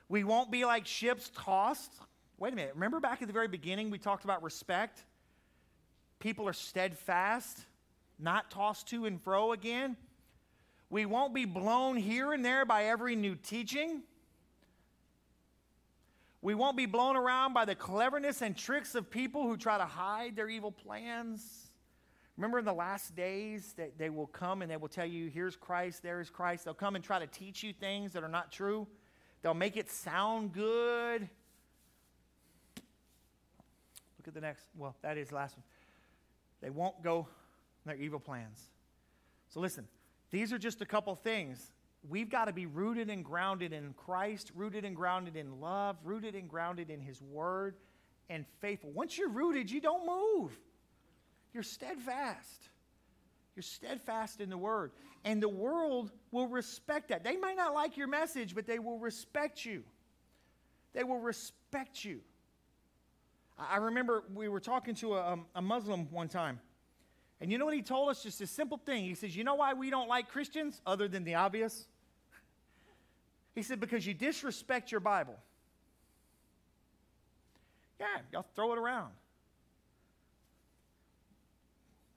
[0.08, 1.92] We won't be like ships tossed
[2.38, 2.74] Wait a minute.
[2.74, 5.02] Remember back at the very beginning, we talked about respect?
[6.18, 7.64] People are steadfast,
[8.18, 9.96] not tossed to and fro again.
[10.90, 14.02] We won't be blown here and there by every new teaching.
[16.42, 19.86] We won't be blown around by the cleverness and tricks of people who try to
[19.86, 21.70] hide their evil plans.
[22.36, 25.56] Remember in the last days that they will come and they will tell you, here's
[25.56, 26.66] Christ, there is Christ.
[26.66, 28.86] They'll come and try to teach you things that are not true.
[29.40, 31.28] They'll make it sound good.
[34.26, 34.66] Look at the next.
[34.76, 35.62] Well, that is the last one.
[36.60, 37.28] They won't go
[37.84, 38.60] their evil plans.
[39.48, 39.86] So listen,
[40.32, 41.70] these are just a couple things.
[42.08, 46.34] We've got to be rooted and grounded in Christ, rooted and grounded in love, rooted
[46.34, 47.76] and grounded in His Word,
[48.28, 48.90] and faithful.
[48.90, 50.58] Once you're rooted, you don't move.
[51.54, 52.68] You're steadfast.
[53.54, 54.90] You're steadfast in the Word.
[55.24, 57.22] And the world will respect that.
[57.22, 59.84] They might not like your message, but they will respect you.
[60.94, 62.20] They will respect you.
[63.58, 66.60] I remember we were talking to a, um, a Muslim one time.
[67.40, 68.22] And you know what he told us?
[68.22, 69.04] Just a simple thing.
[69.04, 71.86] He says, You know why we don't like Christians, other than the obvious?
[73.54, 75.38] He said, Because you disrespect your Bible.
[77.98, 79.12] Yeah, y'all throw it around.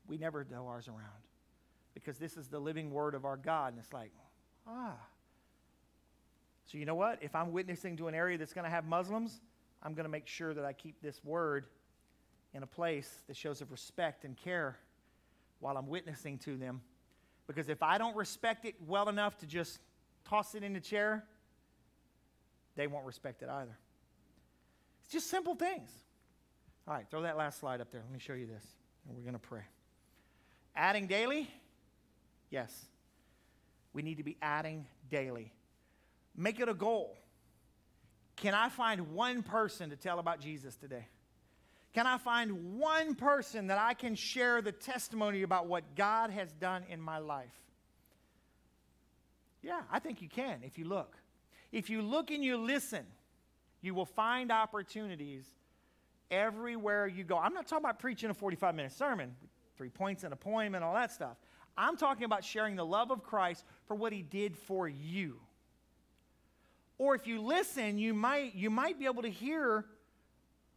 [0.08, 1.24] We never throw ours around
[1.94, 3.74] because this is the living word of our God.
[3.74, 4.12] And it's like,
[4.68, 4.96] ah.
[6.66, 7.20] So, you know what?
[7.22, 9.40] If I'm witnessing to an area that's going to have Muslims,
[9.82, 11.66] I'm going to make sure that I keep this word
[12.54, 14.78] in a place that shows of respect and care
[15.60, 16.82] while I'm witnessing to them.
[17.48, 19.80] Because if I don't respect it well enough to just
[20.26, 21.24] toss it in the chair,
[22.76, 23.78] they won't respect it either.
[25.04, 25.90] It's just simple things.
[26.88, 28.02] All right, throw that last slide up there.
[28.02, 28.64] Let me show you this,
[29.08, 29.64] and we're going to pray.
[30.76, 31.50] Adding daily?
[32.50, 32.86] Yes.
[33.94, 35.52] We need to be adding daily.
[36.36, 37.18] Make it a goal.
[38.40, 41.08] Can I find one person to tell about Jesus today?
[41.94, 46.52] Can I find one person that I can share the testimony about what God has
[46.54, 47.56] done in my life?
[49.62, 51.18] Yeah, I think you can if you look.
[51.72, 53.06] If you look and you listen,
[53.82, 55.46] you will find opportunities
[56.32, 57.38] everywhere you go.
[57.38, 59.36] I'm not talking about preaching a 45 minute sermon,
[59.78, 61.38] three points and a poem and all that stuff.
[61.78, 65.40] I'm talking about sharing the love of Christ for what he did for you.
[67.00, 69.86] Or if you listen, you might, you might be able to hear,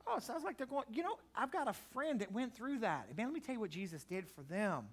[0.07, 2.79] oh, it sounds like they're going, you know, I've got a friend that went through
[2.79, 3.15] that.
[3.17, 4.85] Man, let me tell you what Jesus did for them.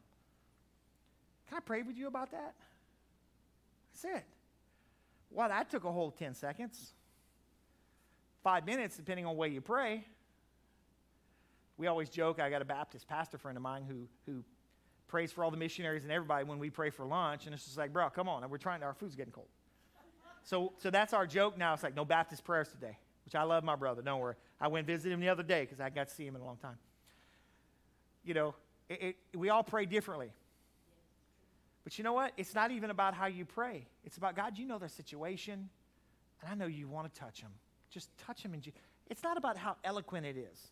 [1.48, 2.56] Can I pray with you about that?
[3.94, 4.26] That's it.
[5.30, 6.94] Well, that took a whole 10 seconds.
[8.44, 10.04] Five minutes, depending on where you pray.
[11.78, 14.44] We always joke, I got a Baptist pastor friend of mine who, who
[15.08, 17.46] prays for all the missionaries and everybody when we pray for lunch.
[17.46, 18.48] And it's just like, bro, come on.
[18.50, 19.48] We're trying, our food's getting cold.
[20.44, 21.74] So, so that's our joke now.
[21.74, 24.02] It's like, no Baptist prayers today, which I love my brother.
[24.02, 24.36] Don't worry.
[24.60, 26.42] I went and visited him the other day because I got to see him in
[26.42, 26.78] a long time.
[28.24, 28.56] You know,
[28.90, 30.32] it, it, we all pray differently.
[31.84, 32.34] But you know what?
[32.38, 33.88] It's not even about how you pray.
[34.04, 35.70] It's about God, you know their situation,
[36.42, 37.52] and I know you want to touch them.
[37.90, 38.54] Just touch them.
[38.54, 38.68] And
[39.10, 40.68] it's not about how eloquent it is.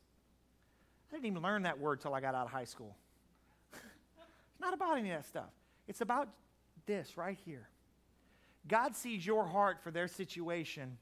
[1.10, 2.96] I didn't even learn that word till I got out of high school.
[3.74, 5.50] it's not about any of that stuff.
[5.88, 6.30] It's about
[6.86, 7.68] this right here.
[8.68, 10.98] God sees your heart for their situation,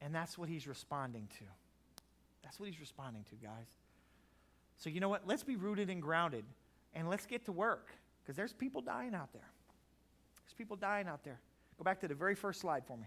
[0.00, 1.44] and that's what He's responding to.
[2.42, 3.68] That's what He's responding to, guys.
[4.76, 5.26] So, you know what?
[5.26, 6.44] Let's be rooted and grounded,
[6.94, 7.88] and let's get to work
[8.22, 9.48] because there's people dying out there.
[10.44, 11.40] There's people dying out there.
[11.78, 13.06] Go back to the very first slide for me.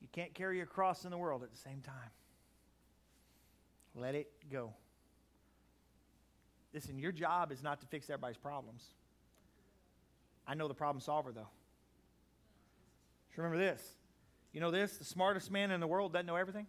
[0.00, 2.10] You can't carry a cross in the world at the same time.
[3.94, 4.72] Let it go.
[6.72, 8.84] Listen, your job is not to fix everybody's problems.
[10.46, 11.48] I know the problem solver, though.
[13.28, 13.82] Just remember this.
[14.52, 14.96] You know this?
[14.96, 16.66] The smartest man in the world doesn't know everything.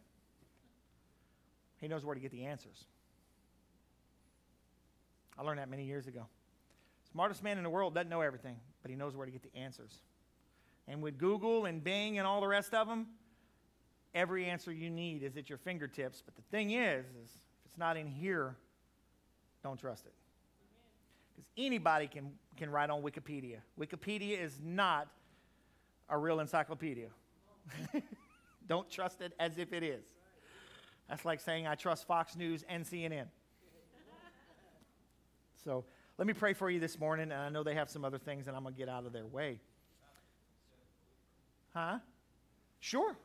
[1.80, 2.86] He knows where to get the answers.
[5.38, 6.26] I learned that many years ago.
[7.12, 9.58] Smartest man in the world doesn't know everything, but he knows where to get the
[9.58, 10.02] answers.
[10.88, 13.08] And with Google and Bing and all the rest of them,
[14.16, 16.24] every answer you need is at your fingertips.
[16.26, 18.56] But the thing is, is if it's not in here,
[19.64, 20.14] don't trust it.
[21.36, 23.58] Because anybody can, can write on Wikipedia.
[23.80, 25.08] Wikipedia is not
[26.10, 27.10] a real encyclopedia.
[28.68, 30.06] Don't trust it as if it is.
[31.10, 33.26] That's like saying I trust Fox News and CNN.
[35.64, 35.84] So
[36.18, 38.48] let me pray for you this morning, and I know they have some other things,
[38.48, 39.60] and I'm going to get out of their way.
[41.74, 42.00] Huh?
[42.80, 43.18] Sure.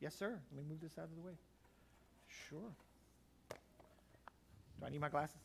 [0.00, 0.38] Yes, sir.
[0.54, 1.32] Let me move this out of the way.
[2.50, 2.74] Sure.
[4.80, 5.36] Do I need my glasses?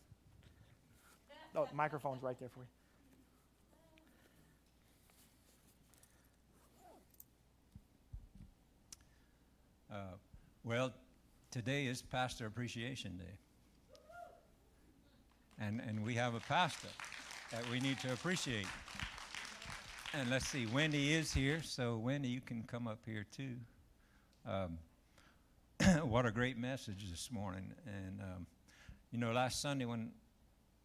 [1.56, 2.66] Oh, the microphone's right there for you.
[9.92, 10.16] Uh,
[10.64, 10.94] well,
[11.50, 13.38] today is Pastor Appreciation Day.
[15.60, 16.88] And, and we have a pastor
[17.52, 18.68] that we need to appreciate.
[20.14, 23.56] And let's see, Wendy is here, so Wendy, you can come up here too.
[24.48, 24.78] Um,
[26.10, 27.74] what a great message this morning.
[27.86, 28.48] And, um,
[29.12, 30.12] you know, last Sunday when,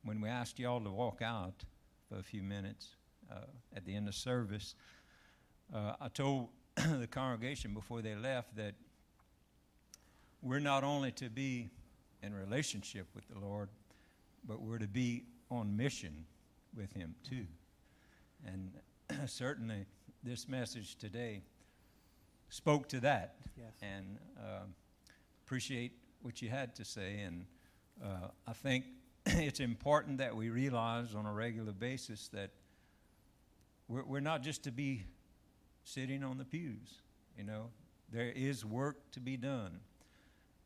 [0.05, 1.65] when we asked y'all to walk out
[2.09, 2.97] for a few minutes
[3.31, 3.37] uh,
[3.75, 4.75] at the end of service,
[5.73, 8.75] uh, I told the congregation before they left that
[10.43, 11.71] we're not only to be
[12.23, 13.69] in relationship with the Lord,
[14.47, 16.25] but we're to be on mission
[16.77, 17.47] with Him too.
[18.45, 18.73] And
[19.29, 19.87] certainly,
[20.25, 21.43] this message today
[22.49, 23.37] spoke to that.
[23.57, 23.73] Yes.
[23.83, 24.65] And uh,
[25.45, 25.93] appreciate
[26.23, 27.21] what you had to say.
[27.21, 27.47] And
[28.03, 28.85] uh, I think
[29.27, 32.51] it's important that we realize on a regular basis that
[33.89, 35.05] we're, we're not just to be
[35.85, 37.01] sitting on the pews.
[37.37, 37.71] You know,
[38.13, 39.81] there is work to be done.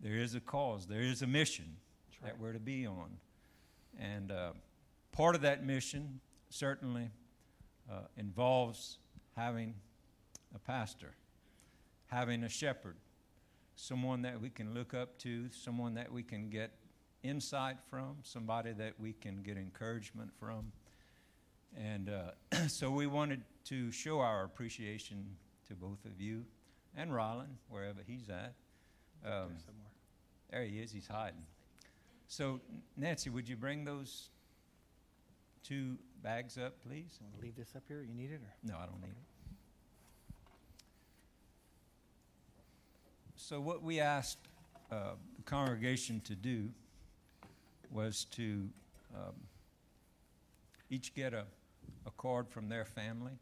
[0.01, 0.87] There is a cause.
[0.87, 1.77] There is a mission
[2.23, 2.31] right.
[2.31, 3.17] that we're to be on.
[3.99, 4.53] And uh,
[5.13, 7.11] part of that mission certainly
[7.91, 8.99] uh, involves
[9.37, 9.75] having
[10.55, 11.15] a pastor,
[12.07, 12.97] having a shepherd,
[13.77, 16.73] someone that we can look up to, someone that we can get
[17.23, 20.73] insight from, somebody that we can get encouragement from.
[21.77, 25.25] And uh, so we wanted to show our appreciation
[25.69, 26.45] to both of you
[26.97, 28.55] and Rylan, wherever he's at.
[29.23, 29.51] There Um,
[30.51, 31.43] there he is, he's hiding.
[32.27, 32.61] So,
[32.97, 34.31] Nancy, would you bring those
[35.63, 37.19] two bags up, please?
[37.21, 38.03] You want to leave this up here?
[38.03, 38.41] You need it?
[38.41, 38.55] Or?
[38.65, 40.35] No, I don't need it.
[43.37, 44.39] So, what we asked
[44.91, 46.71] uh, the congregation to do
[47.91, 48.69] was to
[49.15, 49.35] um,
[50.89, 51.45] each get a,
[52.07, 53.39] a card from their family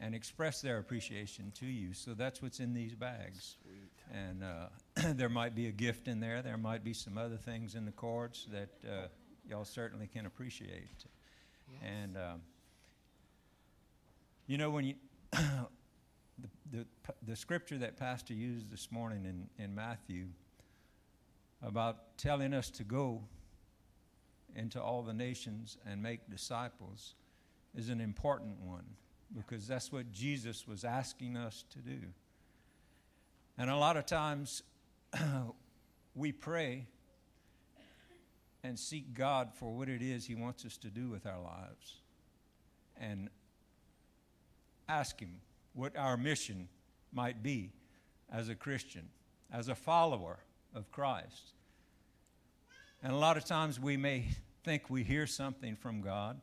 [0.00, 1.94] and express their appreciation to you.
[1.94, 3.56] So, that's what's in these bags.
[3.62, 3.90] Sweet.
[4.12, 6.42] And uh, there might be a gift in there.
[6.42, 9.08] There might be some other things in the cards that uh,
[9.48, 11.06] y'all certainly can appreciate.
[11.82, 12.40] And um,
[14.46, 14.94] you know when you
[15.32, 15.68] the,
[16.70, 16.86] the
[17.26, 20.26] the scripture that Pastor used this morning in in Matthew
[21.62, 23.22] about telling us to go
[24.56, 27.14] into all the nations and make disciples
[27.76, 28.84] is an important one
[29.36, 31.98] because that's what Jesus was asking us to do.
[33.58, 34.62] And a lot of times
[36.14, 36.86] we pray
[38.62, 41.96] and seek God for what it is He wants us to do with our lives
[42.98, 43.28] and
[44.88, 45.40] ask Him
[45.74, 46.68] what our mission
[47.12, 47.72] might be
[48.32, 49.08] as a Christian,
[49.52, 50.38] as a follower
[50.74, 51.52] of Christ.
[53.02, 54.26] And a lot of times we may
[54.66, 56.40] think we hear something from God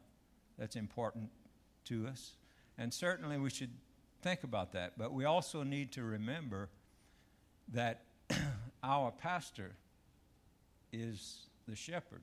[0.57, 1.29] that's important
[1.83, 2.37] to us,
[2.77, 3.71] and certainly we should
[4.21, 4.97] think about that.
[4.97, 6.69] But we also need to remember
[7.73, 8.05] that
[8.83, 9.75] our pastor
[10.93, 12.21] is the shepherd.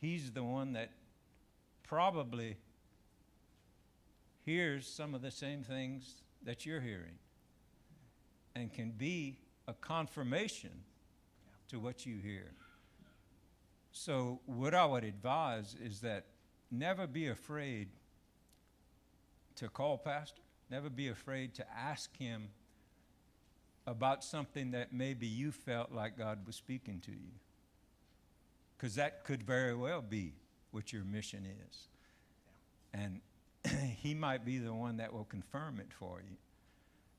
[0.00, 0.90] He's the one that
[1.82, 2.56] probably
[4.44, 7.18] hears some of the same things that you're hearing
[8.54, 10.70] and can be a confirmation
[11.68, 12.52] to what you hear.
[13.98, 16.26] So, what I would advise is that
[16.70, 17.88] never be afraid
[19.54, 22.50] to call Pastor, never be afraid to ask him
[23.86, 27.32] about something that maybe you felt like God was speaking to you.
[28.76, 30.34] Because that could very well be
[30.72, 31.88] what your mission is.
[32.92, 33.22] And
[33.96, 36.36] he might be the one that will confirm it for you.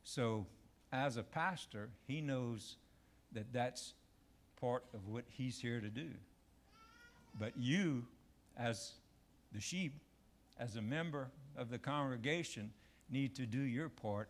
[0.03, 0.45] So,
[0.91, 2.77] as a pastor, he knows
[3.31, 3.95] that that's
[4.61, 6.09] part of what he's here to do.
[7.39, 8.05] But you,
[8.57, 8.93] as
[9.51, 9.99] the sheep,
[10.59, 12.72] as a member of the congregation,
[13.09, 14.30] need to do your part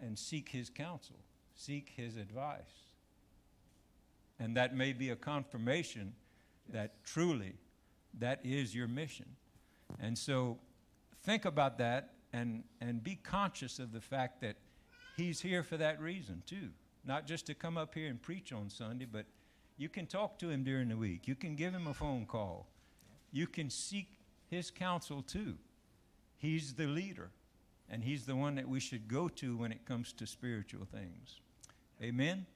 [0.00, 1.16] and seek his counsel,
[1.54, 2.92] seek his advice.
[4.38, 6.14] And that may be a confirmation
[6.68, 7.54] that truly
[8.18, 9.26] that is your mission.
[10.00, 10.58] And so
[11.22, 14.56] think about that and, and be conscious of the fact that
[15.16, 16.68] he's here for that reason too.
[17.04, 19.24] Not just to come up here and preach on Sunday, but
[19.78, 21.28] you can talk to him during the week.
[21.28, 22.66] You can give him a phone call.
[23.30, 24.08] you can seek
[24.48, 25.56] his counsel too.
[26.38, 27.30] He's the leader,
[27.90, 31.40] and he's the one that we should go to when it comes to spiritual things.
[32.02, 32.46] Amen?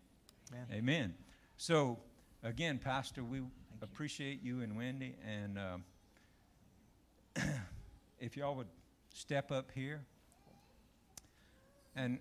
[0.51, 0.67] Amen.
[0.73, 1.15] Amen.
[1.57, 1.99] So,
[2.43, 3.43] again, Pastor, we
[3.83, 5.85] appreciate you and Wendy, and um,
[8.19, 8.69] if y'all would
[9.13, 10.01] step up here,
[11.95, 12.19] and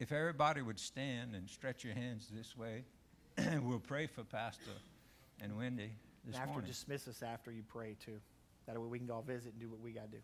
[0.00, 2.84] if everybody would stand and stretch your hands this way,
[3.62, 4.70] we'll pray for Pastor
[5.42, 5.90] and Wendy
[6.24, 6.68] this after, morning.
[6.68, 8.20] dismiss us after you pray too.
[8.66, 10.22] That way we can go visit and do what we got to do.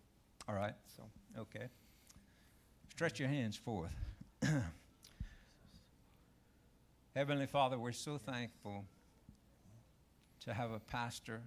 [0.48, 0.74] All right.
[0.96, 1.02] So,
[1.38, 1.68] Okay.
[2.90, 3.92] Stretch your hands forth.
[7.14, 8.84] Heavenly Father, we're so thankful
[10.44, 11.42] to have a pastor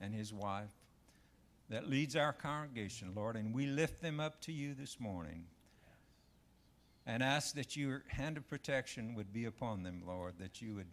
[0.00, 0.72] and his wife
[1.70, 5.44] that leads our congregation, Lord, and we lift them up to you this morning
[7.06, 10.86] and ask that your hand of protection would be upon them, Lord, that you would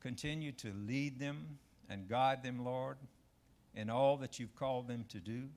[0.00, 1.58] continue to lead them
[1.88, 2.96] and guide them, Lord,
[3.74, 5.48] in all that you've called them to do.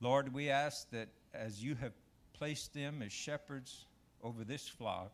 [0.00, 1.92] Lord, we ask that as you have
[2.32, 3.86] placed them as shepherds
[4.22, 5.12] over this flock,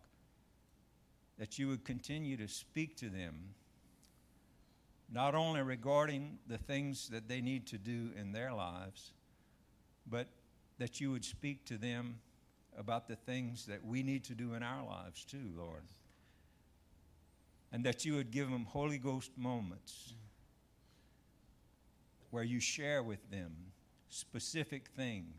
[1.39, 3.55] that you would continue to speak to them,
[5.11, 9.13] not only regarding the things that they need to do in their lives,
[10.07, 10.29] but
[10.79, 12.17] that you would speak to them
[12.79, 15.83] about the things that we need to do in our lives too, Lord.
[17.73, 20.15] And that you would give them Holy Ghost moments
[22.31, 23.53] where you share with them
[24.09, 25.35] specific things,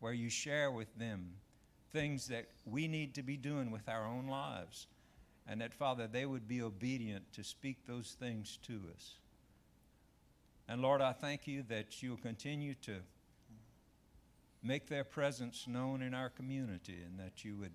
[0.00, 1.32] where you share with them
[1.92, 4.86] things that we need to be doing with our own lives.
[5.46, 9.14] And that, Father, they would be obedient to speak those things to us.
[10.68, 12.96] And Lord, I thank you that you'll continue to
[14.62, 17.72] make their presence known in our community and that you would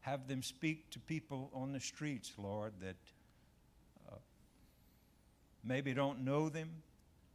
[0.00, 2.96] have them speak to people on the streets, Lord, that
[4.10, 4.16] uh,
[5.64, 6.70] maybe don't know them,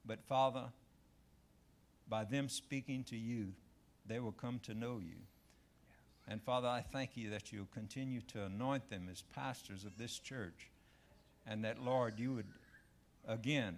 [0.05, 0.65] but Father,
[2.07, 3.53] by them speaking to you,
[4.05, 5.17] they will come to know you.
[6.27, 10.19] And Father, I thank you that you'll continue to anoint them as pastors of this
[10.19, 10.69] church.
[11.47, 12.45] And that, Lord, you would
[13.27, 13.77] again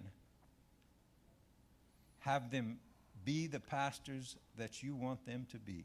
[2.20, 2.78] have them
[3.24, 5.84] be the pastors that you want them to be.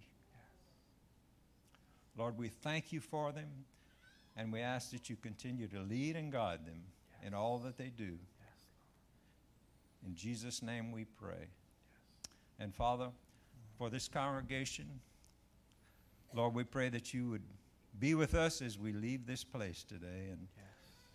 [2.17, 3.49] Lord, we thank you for them,
[4.35, 6.81] and we ask that you continue to lead and guide them
[7.25, 8.17] in all that they do.
[10.05, 11.47] In Jesus' name we pray.
[12.59, 13.09] And Father,
[13.77, 14.87] for this congregation,
[16.33, 17.43] Lord, we pray that you would
[17.99, 20.29] be with us as we leave this place today.
[20.31, 20.47] And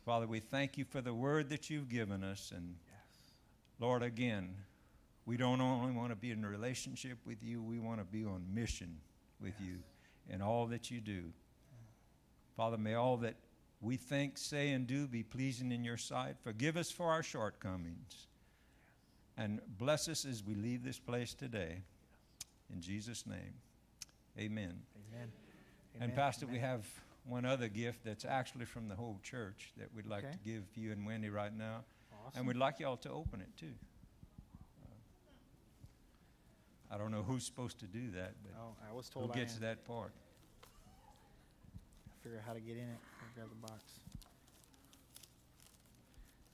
[0.05, 2.53] Father, we thank you for the word that you've given us.
[2.55, 2.77] And
[3.81, 4.55] Lord, again,
[5.27, 8.25] we don't only want to be in a relationship with you, we want to be
[8.25, 8.99] on mission
[9.41, 9.77] with you
[10.29, 11.25] in all that you do.
[12.57, 13.37] Father, may all that
[13.81, 16.37] we think, say, and do be pleasing in your sight.
[16.43, 18.29] Forgive us for our shortcomings.
[19.37, 21.83] And bless us as we leave this place today.
[22.73, 23.55] In Jesus' name,
[24.39, 24.83] amen.
[25.13, 25.33] amen.
[25.95, 26.17] And Amen.
[26.17, 26.87] Pastor, we have
[27.27, 30.33] one other gift that's actually from the whole church that we'd like Okay.
[30.33, 31.85] to give you and Wendy right now.
[32.13, 32.39] Awesome.
[32.39, 33.75] And we'd like y'all to open it too.
[34.81, 34.87] Uh,
[36.93, 39.35] I don't know who's supposed to do that, but Oh, I was who told I
[39.39, 39.61] gets am.
[39.63, 40.13] that part?
[42.23, 42.99] Figure out how to get in it.
[43.21, 43.83] I'll grab the box.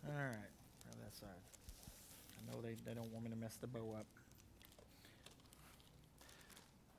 [0.07, 1.29] All right, grab that side.
[2.39, 4.07] I know they, they don't want me to mess the bow up.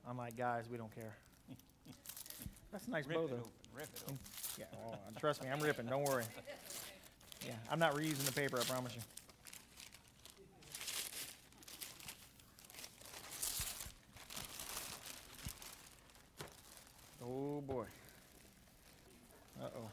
[0.07, 1.15] I'm like, guys, we don't care.
[2.71, 3.35] That's a nice Rip bow, it though.
[3.37, 4.19] open, rip it open.
[4.59, 5.85] Yeah, oh, trust me, I'm ripping.
[5.87, 6.25] Don't worry.
[7.47, 8.59] Yeah, I'm not reusing the paper.
[8.59, 9.01] I promise you.
[17.30, 17.85] Oh boy.
[19.61, 19.89] Uh oh.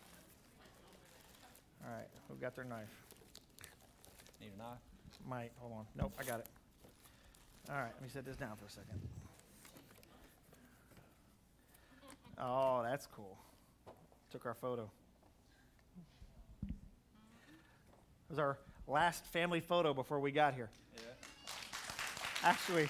[1.85, 2.89] All right, who got their knife?
[4.41, 4.79] Need a knife?
[5.29, 5.51] Might.
[5.59, 5.85] Hold on.
[5.97, 6.47] Nope, I got it.
[7.69, 9.01] All right, let me set this down for a second.
[12.39, 13.37] Oh, that's cool.
[14.31, 14.91] Took our photo.
[16.65, 20.69] It was our last family photo before we got here.
[20.97, 21.03] Yeah.
[22.43, 22.89] Actually,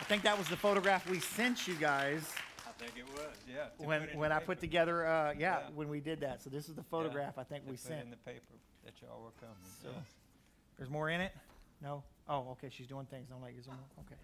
[0.00, 2.22] I think that was the photograph we sent you guys
[2.66, 3.64] I think it was, yeah.
[3.78, 4.46] to when, put in the when I paper.
[4.46, 5.58] put together, uh, yeah, Yeah.
[5.74, 6.42] when we did that.
[6.42, 8.02] So this is the photograph I think To we put sent.
[8.04, 8.54] in the paper
[8.84, 9.54] that y'all were coming.
[9.82, 10.00] So, yeah.
[10.78, 11.32] there's more in it?
[11.82, 12.02] No?
[12.28, 13.28] Oh, okay, she's doing things.
[13.34, 14.04] I'm like, is there more?
[14.06, 14.14] Okay.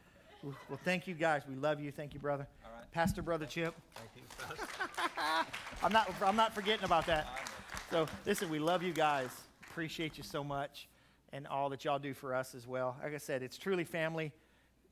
[0.42, 1.42] Well, well, thank you guys.
[1.48, 1.90] We love you.
[1.92, 2.46] Thank you, brother.
[2.64, 2.90] All right.
[2.92, 3.74] Pastor Brother Chip.
[3.94, 4.66] Thank you,
[5.82, 7.26] I'm not, I'm not forgetting about that.
[7.90, 9.30] So, listen, we love you guys.
[9.70, 10.88] Appreciate you so much
[11.32, 12.96] and all that y'all do for us as well.
[13.02, 14.32] Like I said, it's truly family.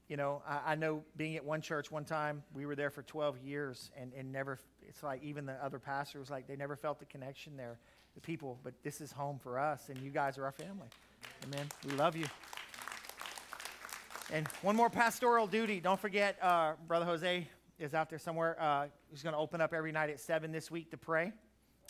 [0.08, 3.02] You know, I, I know being at one church one time, we were there for
[3.02, 6.76] 12 years and, and never, it's like even the other pastor was like, they never
[6.76, 7.78] felt the connection there.
[8.14, 10.88] the people, but this is home for us, and you guys are our family.
[11.44, 11.66] Amen.
[11.86, 12.26] We love you.
[14.32, 15.80] And one more pastoral duty.
[15.80, 17.48] Don't forget, uh, Brother Jose
[17.78, 18.56] is out there somewhere.
[18.60, 21.32] Uh, he's going to open up every night at 7 this week to pray.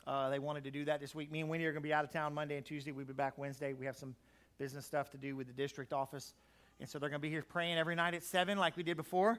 [0.06, 1.30] Uh, they wanted to do that this week.
[1.30, 2.92] Me and Winnie are going to be out of town Monday and Tuesday.
[2.92, 3.72] We'll be back Wednesday.
[3.72, 4.14] We have some
[4.58, 6.34] business stuff to do with the district office.
[6.80, 8.96] And so they're going to be here praying every night at 7 like we did
[8.96, 9.38] before.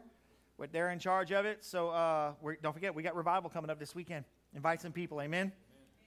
[0.58, 1.66] But they're in charge of it.
[1.66, 4.24] So uh, don't forget, we got revival coming up this weekend.
[4.54, 5.22] Invite some people.
[5.22, 5.52] Amen.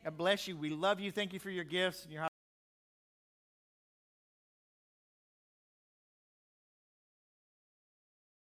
[0.04, 0.56] God bless you.
[0.56, 1.12] We love you.
[1.12, 2.27] Thank you for your gifts and your